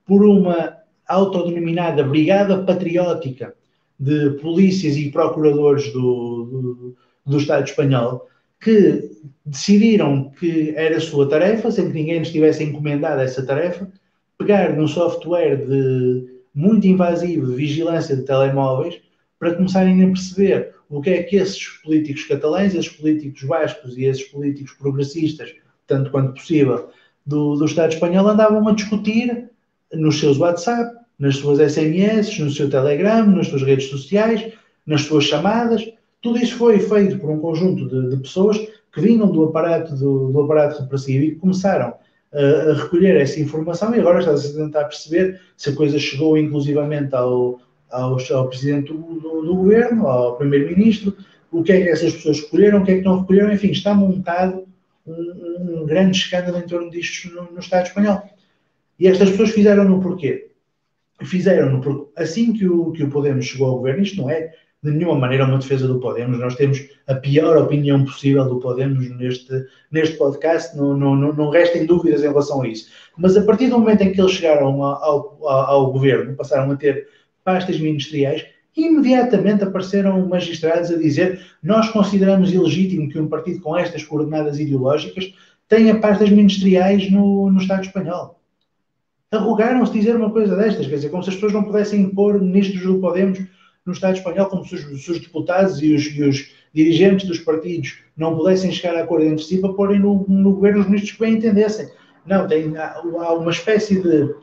[0.06, 0.77] por uma
[1.08, 3.54] autodenominada Brigada Patriótica
[3.98, 6.96] de polícias e procuradores do, do,
[7.26, 8.28] do Estado espanhol,
[8.60, 9.10] que
[9.44, 13.90] decidiram que era sua tarefa, sem que ninguém lhes tivesse encomendado essa tarefa,
[14.36, 19.00] pegar num software de muito invasivo de vigilância de telemóveis
[19.38, 24.04] para começarem a perceber o que é que esses políticos catalães, esses políticos bascos e
[24.04, 25.54] esses políticos progressistas,
[25.86, 26.88] tanto quanto possível,
[27.24, 29.50] do, do Estado espanhol andavam a discutir
[29.92, 34.52] nos seus WhatsApp, nas suas SMS, no seu Telegram, nas suas redes sociais,
[34.86, 35.84] nas suas chamadas.
[36.22, 38.56] Tudo isso foi feito por um conjunto de, de pessoas
[38.92, 41.94] que vinham do aparato, do, do aparato repressivo e que começaram
[42.32, 46.36] a, a recolher essa informação e agora está-se a tentar perceber se a coisa chegou
[46.36, 47.60] inclusivamente ao,
[47.90, 51.16] ao, ao presidente do, do, do governo, ao primeiro-ministro,
[51.50, 53.94] o que é que essas pessoas recolheram, o que é que não recolheram, enfim, está
[53.94, 54.66] montado
[55.06, 58.22] um, um grande escândalo em torno disto no, no, Estado espanhol.
[58.98, 60.50] E estas pessoas fizeram-no porquê?
[61.22, 64.92] Fizeram-no porque assim que o, que o Podemos chegou ao governo, isto não é de
[64.92, 66.38] nenhuma maneira uma defesa do Podemos.
[66.38, 71.50] Nós temos a pior opinião possível do Podemos neste, neste podcast, não, não, não, não
[71.50, 72.88] restem dúvidas em relação a isso.
[73.16, 76.76] Mas a partir do momento em que eles chegaram ao, ao, ao governo, passaram a
[76.76, 77.08] ter
[77.44, 78.46] pastas ministeriais,
[78.76, 85.34] imediatamente apareceram magistrados a dizer nós consideramos ilegítimo que um partido com estas coordenadas ideológicas
[85.68, 88.37] tenha pastas ministeriais no, no Estado espanhol.
[89.30, 92.82] Arrogaram-se dizer uma coisa destas, quer dizer, como se as pessoas não pudessem impor ministros
[92.82, 93.38] do Podemos
[93.84, 97.38] no Estado espanhol, como se os, se os deputados e os, e os, dirigentes dos
[97.40, 101.12] partidos não pudessem chegar a acordo entre si para porem no, no governo os ministros
[101.12, 101.88] que bem entendessem.
[102.26, 104.34] Não, tem, há, há uma espécie de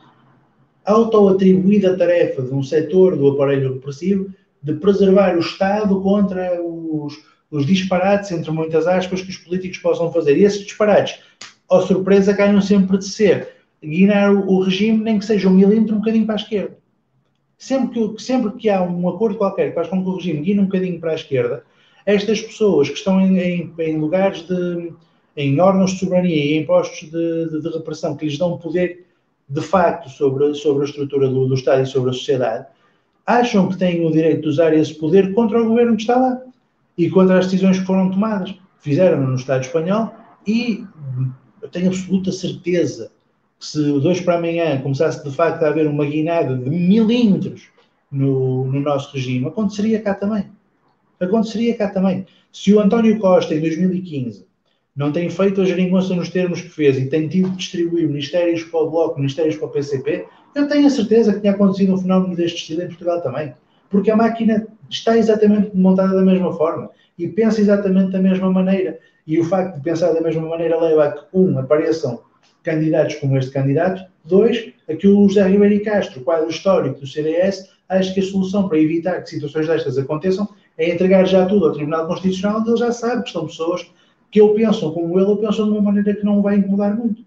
[0.85, 4.29] auto-atribuída tarefa de um setor do aparelho repressivo
[4.61, 7.13] de preservar o Estado contra os,
[7.51, 10.37] os disparates, entre muitas aspas, que os políticos possam fazer.
[10.37, 11.19] E esses disparates,
[11.69, 13.54] ó surpresa, caem sempre de ser
[13.85, 16.77] guinar o, regime, nem que seja um milímetro, um bocadinho para a esquerda.
[17.57, 20.59] Sempre que, sempre que há um acordo qualquer que faz com que o regime guie
[20.59, 21.63] um bocadinho para a esquerda,
[22.05, 24.93] estas pessoas que estão em, em, em lugares de.
[25.35, 29.05] em órgãos de soberania e em postos de, de, de, repressão que lhes dão poder
[29.47, 32.65] de facto sobre, sobre a estrutura do, do Estado e sobre a sociedade,
[33.25, 36.41] acham que têm o direito de usar esse poder contra o governo que está lá
[36.97, 38.53] e contra as decisões que foram tomadas.
[38.79, 40.13] Fizeram no Estado espanhol
[40.45, 40.83] e
[41.61, 43.11] eu tenho absoluta certeza
[43.59, 47.69] se de hoje para amanhã começasse de facto a haver uma guinada de milímetros
[48.11, 50.45] no, no nosso regime, aconteceria cá também.
[51.19, 52.25] Aconteceria cá também.
[52.51, 54.45] Se o António Costa, em 2015,
[54.95, 58.63] não tem feito a geringonça nos termos que fez e tem tido de distribuir ministérios
[58.63, 60.25] para o Bloco, ministérios para o PCP,
[60.55, 63.53] eu tenho a certeza que tinha acontecido um fenómeno deste estilo em Portugal também.
[63.89, 68.99] Porque a máquina está exatamente montada da mesma forma e pensa exatamente da mesma maneira.
[69.27, 72.21] E o facto de pensar da mesma maneira leva a que, um, apareçam
[72.65, 74.03] candidatos como este candidato.
[74.25, 78.79] Dois, aqui o José Ribeiro Castro, quadro histórico do CDS, acho que a solução para
[78.79, 80.47] evitar que situações destas aconteçam
[80.77, 83.89] é entregar já tudo ao Tribunal Constitucional, onde ele já sabe que são pessoas
[84.31, 87.23] que ou pensam como ele ou pensam de uma maneira que não vai incomodar muito.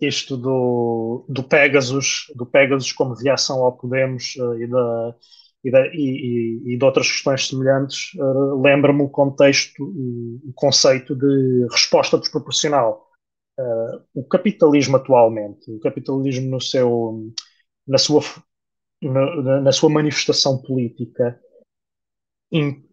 [0.00, 5.14] Isto do, do Pegasus, do Pegasus como reação ao Podemos uh, e da
[5.64, 11.66] e de, e, e de outras questões semelhantes, uh, lembra-me o contexto, o, conceito de
[11.70, 13.06] resposta desproporcional.
[13.58, 17.32] Uh, o capitalismo atualmente, o capitalismo no seu,
[17.86, 18.22] na, sua,
[19.02, 21.40] na, na sua manifestação política,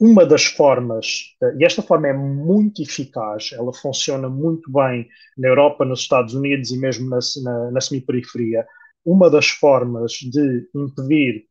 [0.02, 5.50] uma das formas, uh, e esta forma é muito eficaz, ela funciona muito bem na
[5.50, 8.66] Europa, nos Estados Unidos e mesmo na, na, na semiperiferia,
[9.06, 11.46] uma das formas de impedir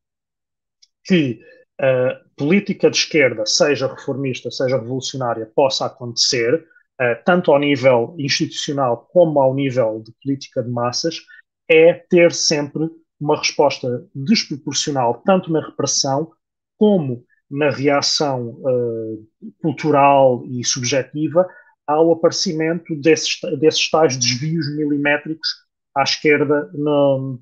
[1.05, 1.41] que
[1.81, 6.55] a política de esquerda, seja reformista, seja revolucionária, possa acontecer,
[7.01, 11.21] uh, tanto ao nível institucional como ao nível de política de massas,
[11.69, 12.89] é ter sempre
[13.21, 16.31] uma resposta desproporcional, tanto na repressão
[16.79, 19.29] como na reação uh,
[19.61, 21.47] cultural e subjetiva
[21.87, 25.49] ao aparecimento desses, desses tais desvios milimétricos
[25.95, 27.39] à esquerda no,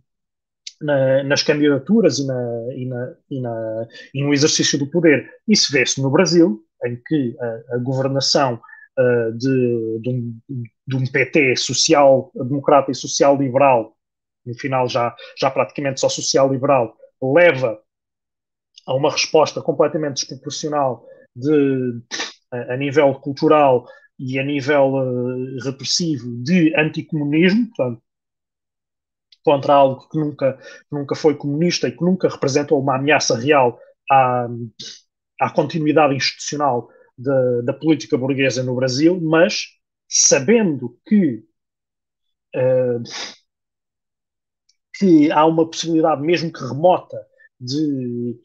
[0.83, 5.29] na, nas candidaturas e, na, e, na, e, na, e, no exercício do poder.
[5.47, 8.61] Isso vê-se no Brasil, em que a, a governação
[8.99, 10.41] uh, de, de, um,
[10.87, 13.97] de, um, PT social, democrata e social-liberal,
[14.45, 17.81] no final já, já praticamente só social-liberal, leva
[18.87, 21.07] a uma resposta completamente desproporcional
[21.37, 22.01] de,
[22.51, 23.87] a, a nível cultural
[24.19, 28.03] e a nível uh, repressivo de anticomunismo, portanto,
[29.45, 30.59] contra algo que nunca,
[30.91, 33.79] nunca foi comunista e que nunca representou uma ameaça real
[34.11, 34.49] à,
[35.41, 39.67] à continuidade institucional de, da política burguesa no Brasil, mas
[40.09, 41.45] sabendo que,
[42.55, 43.03] uh,
[44.95, 47.17] que há uma possibilidade, mesmo que remota,
[47.59, 48.39] de,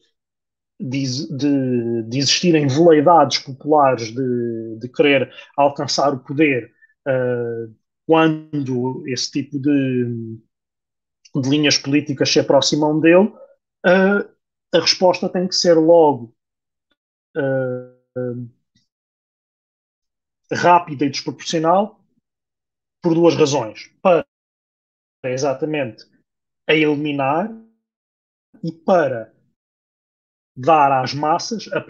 [0.80, 6.72] de, de, de existirem veleidades populares de, de querer alcançar o poder
[7.08, 7.76] uh,
[8.06, 10.38] quando esse tipo de,
[11.42, 13.34] de linhas políticas se aproximam dele,
[13.86, 16.36] a resposta tem que ser logo
[20.52, 22.00] rápida e desproporcional
[23.02, 23.92] por duas razões.
[24.02, 24.26] Para
[25.24, 26.06] exatamente
[26.68, 27.50] a eliminar
[28.64, 29.34] e para
[30.56, 31.82] dar às massas a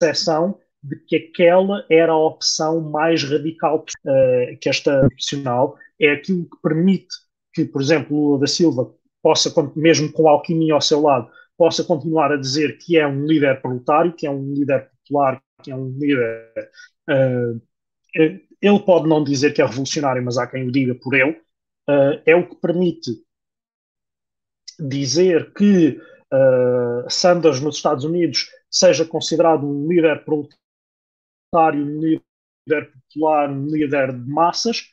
[0.00, 6.48] percepção de que aquela era a opção mais radical uh, que esta profissional é aquilo
[6.48, 7.14] que permite
[7.52, 8.92] que, por exemplo, Lula da Silva
[9.22, 13.24] possa, mesmo com a alquimia ao seu lado, possa continuar a dizer que é um
[13.24, 16.52] líder proletário, que é um líder popular, que é um líder.
[17.08, 17.60] Uh,
[18.60, 21.32] ele pode não dizer que é revolucionário, mas há quem o diga por ele.
[21.88, 23.10] Uh, é o que permite
[24.78, 26.00] dizer que
[26.32, 34.12] uh, Sanders nos Estados Unidos seja considerado um líder proletário, um líder popular, um líder
[34.12, 34.92] de massas,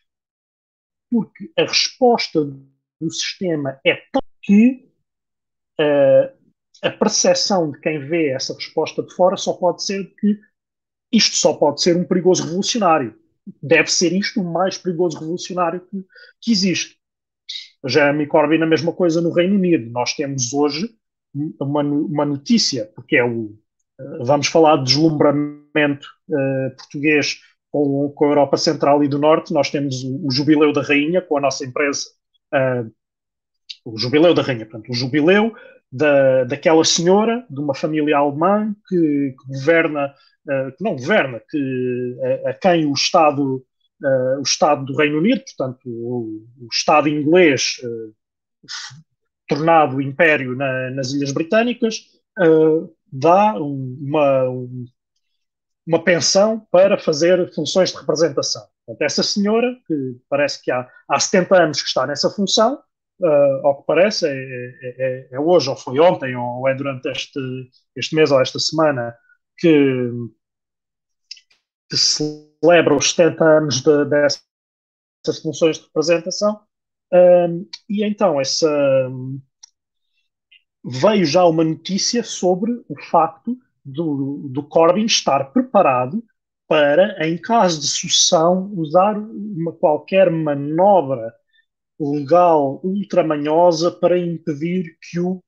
[1.10, 4.90] porque a resposta do sistema é tão que
[5.80, 6.40] uh,
[6.82, 10.40] a percepção de quem vê essa resposta de fora só pode ser que
[11.12, 13.16] isto só pode ser um perigoso revolucionário.
[13.62, 16.06] Deve ser isto o mais perigoso revolucionário que,
[16.42, 16.98] que existe.
[17.86, 19.90] Jeremy Corbyn a mesma coisa no Reino Unido.
[19.90, 20.90] Nós temos hoje
[21.60, 23.58] uma, uma notícia, porque é o.
[24.00, 27.40] Eh, vamos falar de deslumbramento uh, português
[27.72, 29.54] com, com, a Europa Central e do Norte.
[29.54, 32.06] Nós temos o, o jubileu da Rainha com a nossa empresa.
[32.54, 32.92] Uh,
[33.86, 35.54] o jubileu da Rainha, portanto, o jubileu
[35.92, 40.14] da, daquela senhora de uma família alemã que, que governa,
[40.48, 43.64] uh, que não governa, que, a, a quem o Estado,
[44.04, 47.78] uh, o Estado do Reino Unido, portanto, o, o Estado inglês
[49.48, 52.02] tornado império na, nas Ilhas Britânicas,
[53.12, 54.44] dá uma,
[55.90, 58.62] uma pensão para fazer funções de representação.
[58.86, 62.80] Portanto, essa senhora, que parece que há, há 70 anos que está nessa função,
[63.22, 67.10] uh, ao que parece, é, é, é, é, hoje, ou foi ontem, ou é durante
[67.10, 67.40] este,
[67.96, 69.16] este mês ou esta semana,
[69.58, 70.12] que,
[71.90, 76.62] que celebra os 70 anos de, dessas funções de representação.
[77.12, 78.70] Um, e então, essa,
[80.86, 86.24] veio já uma notícia sobre o facto do, do Corbyn estar preparado
[86.68, 91.34] para, em caso de sucessão, usar uma qualquer manobra
[92.00, 95.44] legal ultramanhosa para impedir que o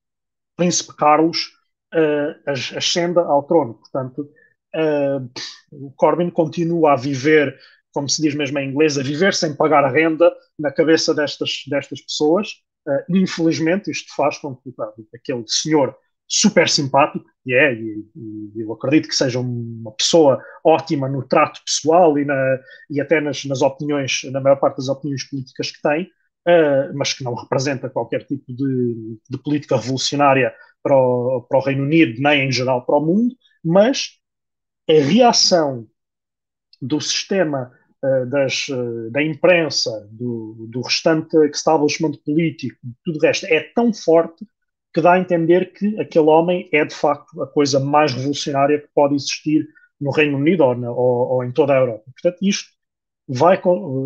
[0.57, 1.51] príncipe Carlos
[1.93, 3.75] uh, ascenda ao trono.
[3.75, 4.29] Portanto,
[4.75, 5.31] uh,
[5.71, 7.57] o Corbyn continua a viver,
[7.93, 12.01] como se diz mesmo em inglês, a viver sem pagar renda na cabeça destas, destas
[12.01, 12.49] pessoas.
[12.87, 14.73] Uh, infelizmente, isto faz com que
[15.15, 15.95] aquele senhor
[16.33, 21.59] super simpático, que é, e, e, eu acredito que seja uma pessoa ótima no trato
[21.65, 22.59] pessoal e, na,
[22.89, 26.03] e até nas, nas opiniões, na maior parte das opiniões políticas que tem,
[26.47, 31.63] uh, mas que não representa qualquer tipo de, de política revolucionária para o, para o,
[31.63, 34.11] Reino Unido, nem em geral para o mundo, mas
[34.89, 35.85] a reação
[36.81, 37.73] do sistema
[38.05, 43.93] uh, das, uh, da imprensa, do, do restante establishment político, tudo o resto, é tão
[43.93, 44.45] forte
[44.93, 48.89] que dá a entender que aquele homem é de facto a coisa mais revolucionária que
[48.93, 49.67] pode existir
[49.99, 52.03] no Reino Unido ou, na, ou, ou em toda a Europa.
[52.11, 52.69] Portanto, isto
[53.27, 53.61] vai,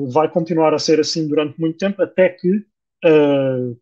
[0.10, 2.58] vai continuar a ser assim durante muito tempo, até que,
[3.06, 3.80] uh,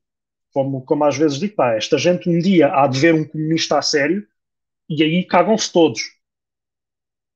[0.54, 3.78] como, como às vezes digo, pá, esta gente um dia há de ver um comunista
[3.78, 4.26] a sério
[4.88, 6.02] e aí cagam-se todos.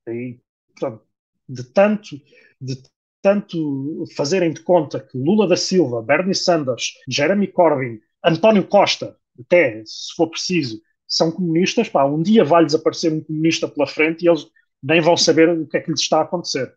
[0.07, 0.39] E,
[0.69, 1.03] portanto,
[1.49, 2.21] de tanto,
[2.61, 2.81] de
[3.21, 9.83] tanto fazerem de conta que Lula da Silva, Bernie Sanders, Jeremy Corbyn, António Costa, até
[9.85, 14.29] se for preciso, são comunistas, pá, um dia vai-lhes aparecer um comunista pela frente e
[14.29, 14.45] eles
[14.83, 16.73] nem vão saber o que é que lhes está a acontecer.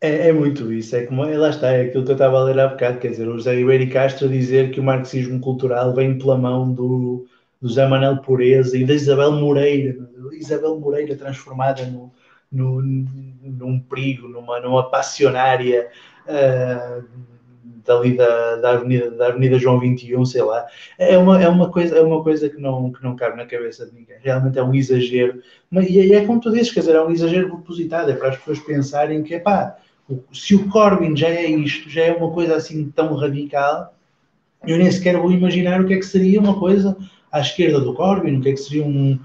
[0.00, 2.60] É, é, muito isso, é como, lá está, é aquilo que eu estava a ler
[2.60, 6.38] há bocado, quer dizer, o José Ribeiro Castro dizer que o marxismo cultural vem pela
[6.38, 7.26] mão do,
[7.60, 9.96] do Manuel Pureza e da Isabel Moreira,
[10.32, 12.12] Isabel Moreira transformada no,
[12.50, 15.90] no, num perigo, numa, numa passionária
[16.26, 17.04] uh,
[17.84, 20.66] dali da, da, Avenida, da Avenida João 21, sei lá.
[20.98, 23.86] É uma, é uma, coisa, é uma coisa que não, que não cabe na cabeça
[23.86, 24.16] de ninguém.
[24.20, 25.42] Realmente é um exagero.
[25.70, 28.36] Mas, e é como tu dizes, quer dizer, é um exagero propositado, é para as
[28.36, 29.76] pessoas pensarem que, pá,
[30.32, 33.94] se o Corbyn já é isto, já é uma coisa assim tão radical,
[34.66, 36.96] eu nem sequer vou imaginar o que é que seria uma coisa
[37.30, 39.18] à esquerda do Corbyn, o que é que seria um,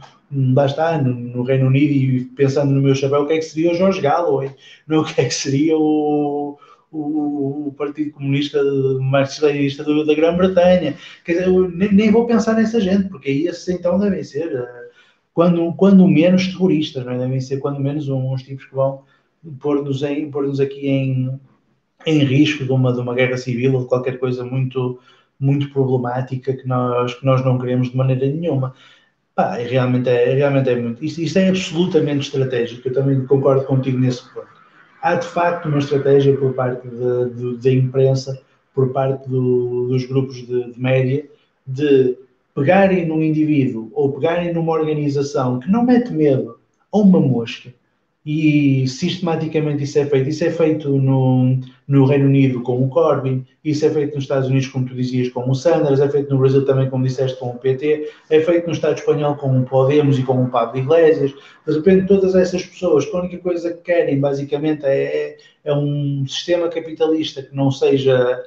[0.53, 3.44] lá está, no, no, Reino Unido e pensando no meu chapéu, o que é que
[3.44, 4.52] seria o George Galloway,
[4.88, 6.57] não o que é que seria o,
[6.94, 8.61] o, Partido Comunista
[8.99, 10.95] Marxista da Grã-Bretanha.
[11.74, 14.65] Nem, nem, vou pensar nessa gente, porque aí esses então devem ser, uh,
[15.34, 17.18] quando, quando menos terroristas, não é?
[17.18, 19.02] devem ser quando menos uns tipos que vão
[19.60, 20.02] pôr-nos
[20.32, 21.40] pôr aqui em,
[22.06, 24.99] em risco de uma, de uma guerra civil ou de qualquer coisa muito,
[25.40, 28.74] muito problemática que nós, que nós não queremos de maneira nenhuma.
[29.36, 31.03] Pá, realmente, é, realmente é muito.
[31.03, 34.53] Isto, isto é absolutamente estratégico, eu também concordo contigo nesse ponto.
[35.04, 36.88] Há de facto uma estratégia por parte
[37.62, 38.42] da imprensa,
[38.74, 41.26] por parte do, dos grupos de, de média,
[41.68, 42.18] de
[42.56, 46.58] pegarem num indivíduo ou pegarem numa organização que não mete medo
[46.90, 47.74] a uma mosca
[48.26, 50.30] e sistematicamente isso é feito.
[50.30, 54.50] Isso é feito no, no Reino Unido com o Corbyn, isso é feito nos Estados
[54.50, 57.50] Unidos, como tu dizias, com o Sanders, é feito no Brasil também, como disseste, com
[57.50, 61.34] o PT, é feito no Estado espanhol com o Podemos e com o Pablo Iglesias.
[61.68, 66.70] De repente, todas essas pessoas, a única coisa que querem, basicamente, é, é um sistema
[66.70, 68.42] capitalista que não seja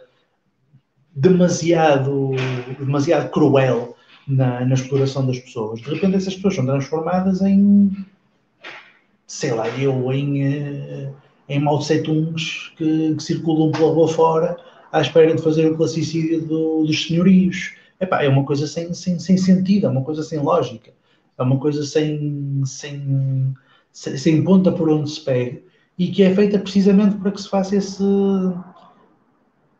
[1.15, 2.31] demasiado,
[2.79, 3.97] demasiado cruel
[4.27, 5.81] na, na exploração das pessoas.
[5.81, 7.91] De repente, essas pessoas são transformadas em
[9.27, 11.13] sei lá, eu em, eh,
[11.49, 11.63] em
[12.03, 14.57] Tungs que, que, circulam pela rua fora
[14.93, 17.75] à espera de fazer o classicídio do, dos senhorios.
[18.01, 20.93] Epá, é uma coisa sem, sem, sem sentido, é uma coisa sem lógica,
[21.39, 23.55] é uma coisa sem, sem,
[23.93, 25.67] sem, sem ponta por onde se pega
[25.99, 28.05] e que é feita precisamente para que se faça esse.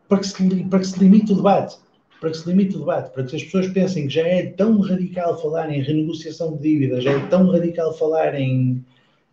[0.07, 1.77] para que se, para que se limite o debate.
[2.19, 4.79] Para que se limite o debate, para que as pessoas pensem que já é tão
[4.79, 8.83] radical falar em renegociação de dívidas, já é tão radical falar em,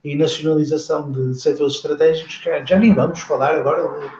[0.04, 4.10] e nacionalização de setores estratégicos, já nem vamos falar agora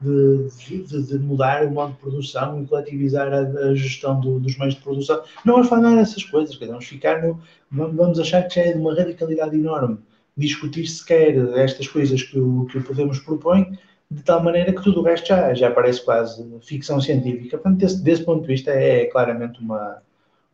[0.00, 4.56] de, de, de, mudar o modo de produção e coletivizar a, a gestão do, dos
[4.56, 5.22] meios de produção.
[5.44, 7.40] Não vamos falar dessas coisas, vamos ficar no,
[7.70, 9.98] vamos achar que já é de uma radicalidade enorme
[10.36, 13.78] discutir sequer estas coisas que o, que o Podemos propõe,
[14.10, 17.58] de tal maneira que tudo o resto já, já parece quase ficção científica.
[17.58, 20.02] Portanto, desse, desse ponto de vista, é claramente uma,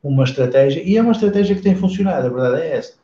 [0.02, 2.97] uma estratégia, e é uma estratégia que tem funcionado, a verdade é essa.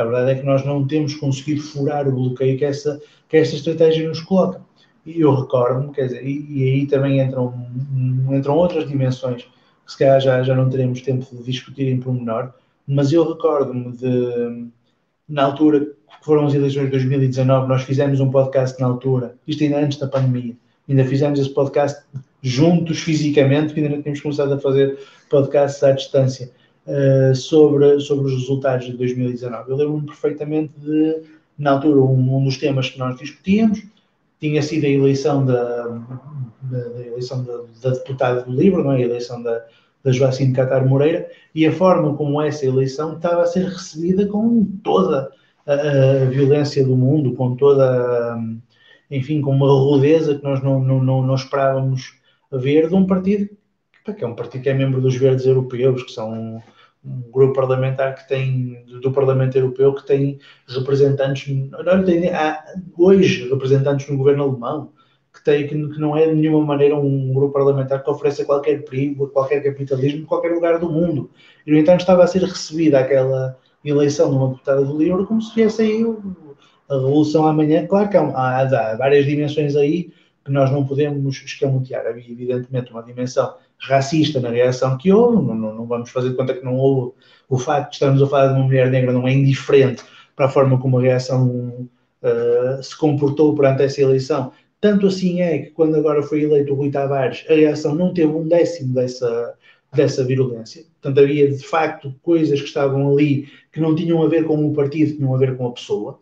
[0.00, 3.56] A verdade é que nós não temos conseguido furar o bloqueio que essa, que esta
[3.56, 4.60] estratégia nos coloca.
[5.04, 7.54] E eu recordo-me, quer dizer, e, e, aí também entram,
[8.30, 9.42] entram outras dimensões
[9.84, 12.52] que se calhar já, já não teremos tempo de discutir em pormenor,
[12.86, 14.66] mas eu recordo-me de,
[15.28, 19.64] na altura que foram as eleições de 2019, nós fizemos um podcast na altura, isto
[19.64, 20.54] ainda antes da pandemia,
[20.88, 22.02] ainda fizemos esse podcast
[22.42, 24.98] juntos fisicamente, ainda não tínhamos começado a fazer
[25.28, 26.50] podcasts à distância.
[26.86, 29.70] Eh, sobre, sobre os resultados de 2019.
[29.70, 31.22] Eu lembro-me perfeitamente de,
[31.58, 33.82] na altura, um, um, dos temas que nós discutíamos
[34.40, 35.84] tinha sido a eleição da,
[36.62, 38.96] da, da eleição da, da, deputada do Livro, não é?
[38.96, 39.62] a eleição da,
[40.02, 44.64] da Joacine Catar Moreira, e a forma como essa eleição estava a ser recebida com
[44.82, 45.30] toda
[45.66, 48.38] a, a violência do mundo, com toda,
[49.10, 52.14] enfim, com uma rudeza que nós não, não, não, não esperávamos
[52.50, 53.50] ver de um partido
[54.04, 56.62] que é um partido que é membro dos Verdes Europeus, que são
[57.04, 62.62] um grupo parlamentar que tem, do Parlamento Europeu, que tem representantes, não tem, há
[62.96, 64.92] hoje representantes no governo alemão,
[65.32, 69.28] que, tem, que, não é de nenhuma maneira um grupo parlamentar que ofereça qualquer perigo,
[69.28, 71.30] qualquer capitalismo, qualquer lugar do mundo.
[71.66, 75.40] E, no entanto, estava a ser recebida aquela eleição de uma deputada do Livro como
[75.40, 76.04] se viesse aí
[76.88, 77.86] a revolução amanhã.
[77.86, 80.12] Claro que há, há, há várias dimensões aí
[80.44, 82.06] que nós não podemos escamotear.
[82.06, 86.54] Havia, evidentemente, uma dimensão racista na reação que houve, não, não, vamos fazer de conta
[86.54, 87.12] que não houve.
[87.48, 90.02] O facto de estarmos a falar de uma mulher negra não é indiferente
[90.36, 91.88] para a forma como a reação
[92.22, 94.52] uh, se comportou perante essa eleição.
[94.80, 98.32] Tanto assim é que, quando agora foi eleito o Rui Tavares, a reação não teve
[98.32, 99.54] um décimo dessa,
[99.92, 100.84] dessa virulência.
[101.00, 104.74] Portanto, havia de facto coisas que estavam ali que não tinham a ver com o
[104.74, 106.18] partido, tinham a ver com a pessoa.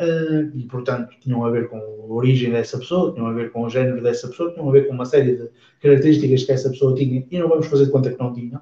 [0.00, 3.62] Uh, e, portanto, tinham a ver com a origem dessa pessoa, tinham a ver com
[3.62, 5.48] o género dessa pessoa, tinham a ver com uma série de
[5.80, 8.60] características que essa pessoa tinha e não vamos fazer de conta que não tinham.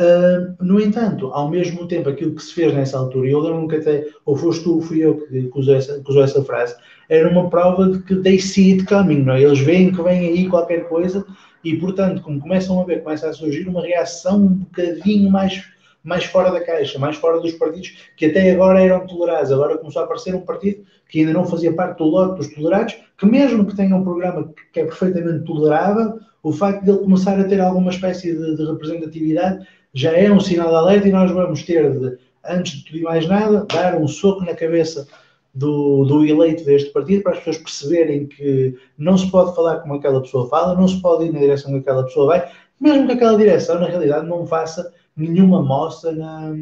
[0.00, 3.68] Uh, no entanto, ao mesmo tempo, aquilo que se fez nessa altura, e eu lembro-me
[3.68, 6.74] que até, ou foste tu, fui eu que, que, usou essa, que usou essa frase,
[7.10, 9.42] era uma prova de que they see it coming, não é?
[9.42, 11.26] Eles veem que vem aí qualquer coisa
[11.62, 15.62] e, portanto, como começam a ver, começa a surgir uma reação um bocadinho mais
[16.02, 19.52] mais fora da caixa, mais fora dos partidos que até agora eram tolerados.
[19.52, 22.96] Agora começou a aparecer um partido que ainda não fazia parte do lote dos tolerados,
[23.16, 27.38] que mesmo que tenha um programa que é perfeitamente tolerável, o facto de ele começar
[27.38, 31.30] a ter alguma espécie de, de representatividade já é um sinal de alerta e nós
[31.30, 35.06] vamos ter de, antes de tudo e mais nada, dar um soco na cabeça
[35.54, 39.94] do, do, eleito deste partido para as pessoas perceberem que não se pode falar como
[39.94, 42.50] aquela pessoa fala, não se pode ir na direção que aquela pessoa vai,
[42.80, 46.54] mesmo que aquela direção, na realidade, não faça nenhuma mostra na,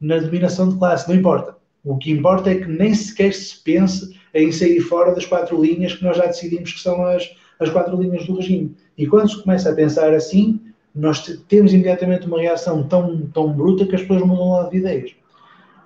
[0.00, 1.56] na dominação de classe, não importa.
[1.84, 5.94] O que importa é que nem sequer se pense em sair fora das quatro linhas
[5.94, 8.74] que nós já decidimos que são as, as quatro linhas do regime.
[8.96, 10.60] E quando se começa a pensar assim,
[10.94, 15.12] nós temos imediatamente uma reação tão, tão bruta que as pessoas mudam lá de ideias.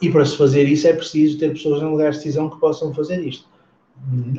[0.01, 2.93] E para se fazer isso é preciso ter pessoas em lugares de decisão que possam
[2.93, 3.48] fazer isto.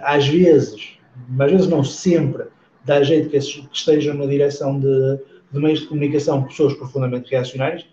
[0.01, 0.97] Às vezes,
[1.39, 2.45] às vezes não sempre,
[2.83, 5.19] dá jeito que estejam na direção de,
[5.53, 7.85] de meios de comunicação pessoas profundamente reacionárias,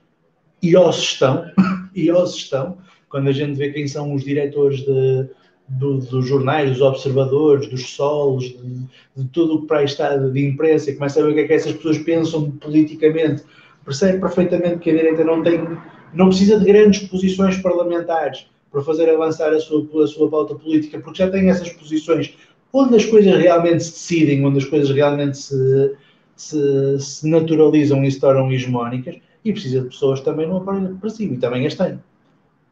[0.63, 1.45] e os estão,
[1.95, 2.79] e os estão,
[3.09, 5.29] quando a gente vê quem são os diretores de,
[5.69, 10.17] do, dos jornais, dos observadores, dos solos, de, de tudo o que para aí está
[10.17, 13.43] de imprensa, e começa a ver o que é que essas pessoas pensam politicamente,
[13.85, 15.61] percebe perfeitamente que a direita não tem,
[16.15, 20.99] não precisa de grandes posições parlamentares para fazer avançar a sua, a sua pauta política,
[21.01, 22.35] porque já tem essas posições
[22.73, 25.97] onde as coisas realmente se decidem, onde as coisas realmente se,
[26.41, 31.35] se, se naturalizam e se tornam hegemónicas, e precisa de pessoas também no aparelho repressivo,
[31.35, 31.99] e também as tem.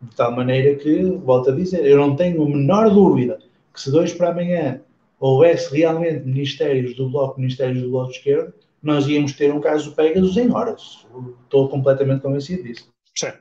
[0.00, 3.38] De tal maneira que, volto a dizer, eu não tenho a menor dúvida
[3.72, 4.80] que se dois para amanhã
[5.20, 9.94] houvesse realmente ministérios do Bloco, ministérios do Bloco de Esquerda, nós íamos ter um caso
[9.94, 11.06] Pegasus em horas.
[11.44, 12.88] Estou completamente convencido disso.
[13.14, 13.32] Sim.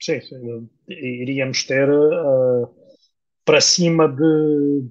[0.00, 0.68] Sim, sim.
[0.88, 2.68] iríamos ter uh,
[3.44, 4.84] para cima de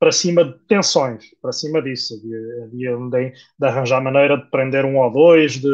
[0.00, 2.14] para cima de tensões, para cima disso.
[2.14, 5.68] Havia, havia de, de arranjar maneira de prender um ou dois, de,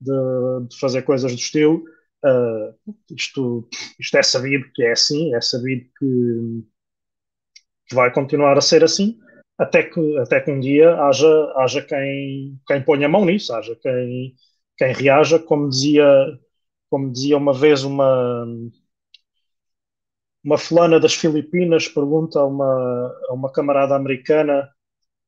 [0.00, 1.82] de, de fazer coisas do estilo.
[2.24, 3.68] Uh, isto,
[3.98, 6.64] isto é sabido que é assim, é sabido que
[7.94, 9.18] vai continuar a ser assim,
[9.58, 13.76] até que, até que um dia haja, haja quem, quem ponha a mão nisso, haja
[13.80, 14.34] quem,
[14.76, 16.06] quem reaja, como dizia,
[16.90, 18.46] como dizia uma vez uma,
[20.46, 24.70] uma fulana das Filipinas pergunta a uma, a uma camarada americana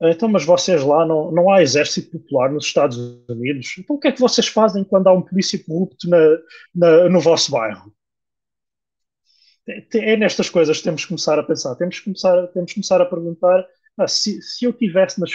[0.01, 2.97] então, mas vocês lá não, não há exército popular nos Estados
[3.29, 3.75] Unidos?
[3.79, 6.19] Então, o que é que vocês fazem quando há um polícia corrupto na,
[6.73, 7.93] na, no vosso bairro?
[9.67, 11.75] É, nestas coisas que temos que começar a pensar.
[11.75, 13.67] Temos que começar, temos que começar a perguntar
[13.99, 15.31] ah, se, se eu tivesse nas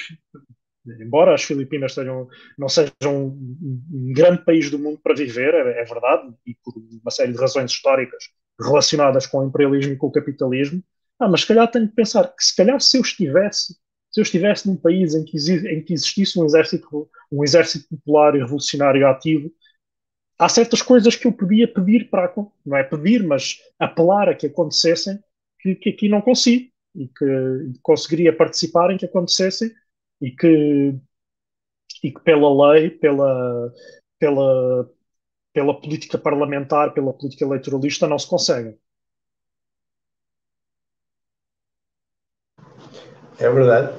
[1.00, 2.28] embora as Filipinas sejam,
[2.58, 7.12] não sejam um grande país do mundo para viver, é, é, verdade, e por uma
[7.12, 8.26] série de razões históricas
[8.60, 10.84] relacionadas com o imperialismo e com o capitalismo,
[11.20, 13.76] ah, mas se calhar tenho que pensar que se calhar se eu estivesse
[14.14, 15.36] se eu estivesse num país em que,
[15.68, 19.52] em que existisse um exército, um exército popular e revolucionário ativo,
[20.38, 22.32] há certas coisas que eu podia pedir para,
[22.64, 25.20] não é pedir, mas apelar a que acontecessem,
[25.60, 29.72] que, que aqui não consigo, e que conseguiria participar em que acontecessem,
[30.22, 30.96] e que,
[32.04, 33.74] e que pela lei, pela,
[34.20, 34.92] pela,
[35.54, 38.78] pela política parlamentar, pela política eleitoralista, não se conseguem.
[43.40, 43.94] É verdade,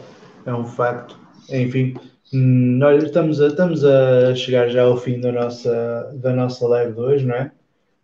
[0.47, 1.19] é um facto.
[1.51, 1.95] Enfim,
[2.33, 7.01] nós estamos a, estamos a chegar já ao fim da nossa, da nossa live de
[7.01, 7.53] hoje, não é?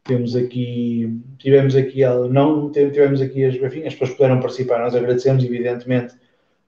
[0.05, 5.45] Temos aqui, tivemos aqui, não tivemos aqui as, enfim, as pessoas puderam participar, nós agradecemos,
[5.45, 6.15] evidentemente,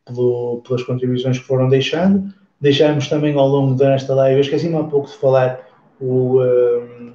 [0.05, 2.33] pelo, pelas contribuições que foram deixando.
[2.61, 5.67] Deixamos também ao longo desta live, eu esqueci-me há pouco de falar,
[6.03, 7.13] o, um,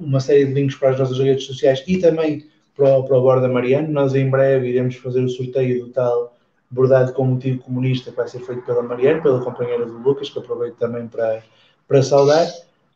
[0.00, 3.48] uma série de links para as nossas redes sociais e também para, para o Borda
[3.48, 3.92] Mariano.
[3.92, 6.34] Nós em breve iremos fazer o sorteio do tal
[6.70, 10.38] bordado com motivo comunista que vai ser feito pela Mariana, pela companheira do Lucas, que
[10.38, 11.42] aproveito também para,
[11.86, 12.46] para saudar.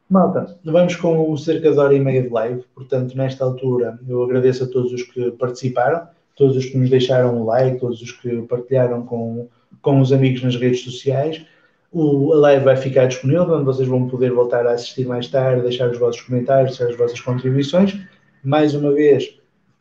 [0.09, 4.64] Malta, vamos com cerca de hora e meia de live, portanto, nesta altura, eu agradeço
[4.64, 6.06] a todos os que participaram,
[6.36, 9.48] todos os que nos deixaram o like, todos os que partilharam com,
[9.80, 11.43] com os amigos nas redes sociais.
[11.93, 15.60] O, a live vai ficar disponível, onde vocês vão poder voltar a assistir mais tarde,
[15.60, 17.98] deixar os vossos comentários, deixar as vossas contribuições.
[18.43, 19.39] Mais uma vez,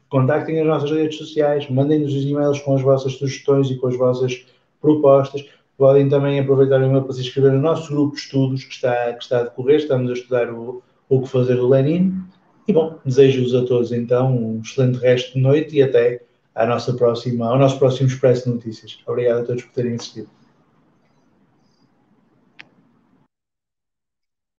[0.09, 3.97] contactem as nossas redes sociais, mandem-nos os e-mails com as vossas sugestões e com as
[3.97, 4.45] vossas
[4.81, 5.45] propostas.
[5.77, 9.13] Podem também aproveitar o e-mail para se inscrever no nosso grupo de estudos que está,
[9.13, 9.77] que está a decorrer.
[9.77, 12.13] Estamos a estudar o, o que fazer do Lenin.
[12.67, 16.21] E bom, desejo-vos a todos então um excelente resto de noite e até
[16.53, 18.99] à nossa próxima, ao nosso próximo Expresso Notícias.
[19.07, 20.40] Obrigado a todos por terem assistido.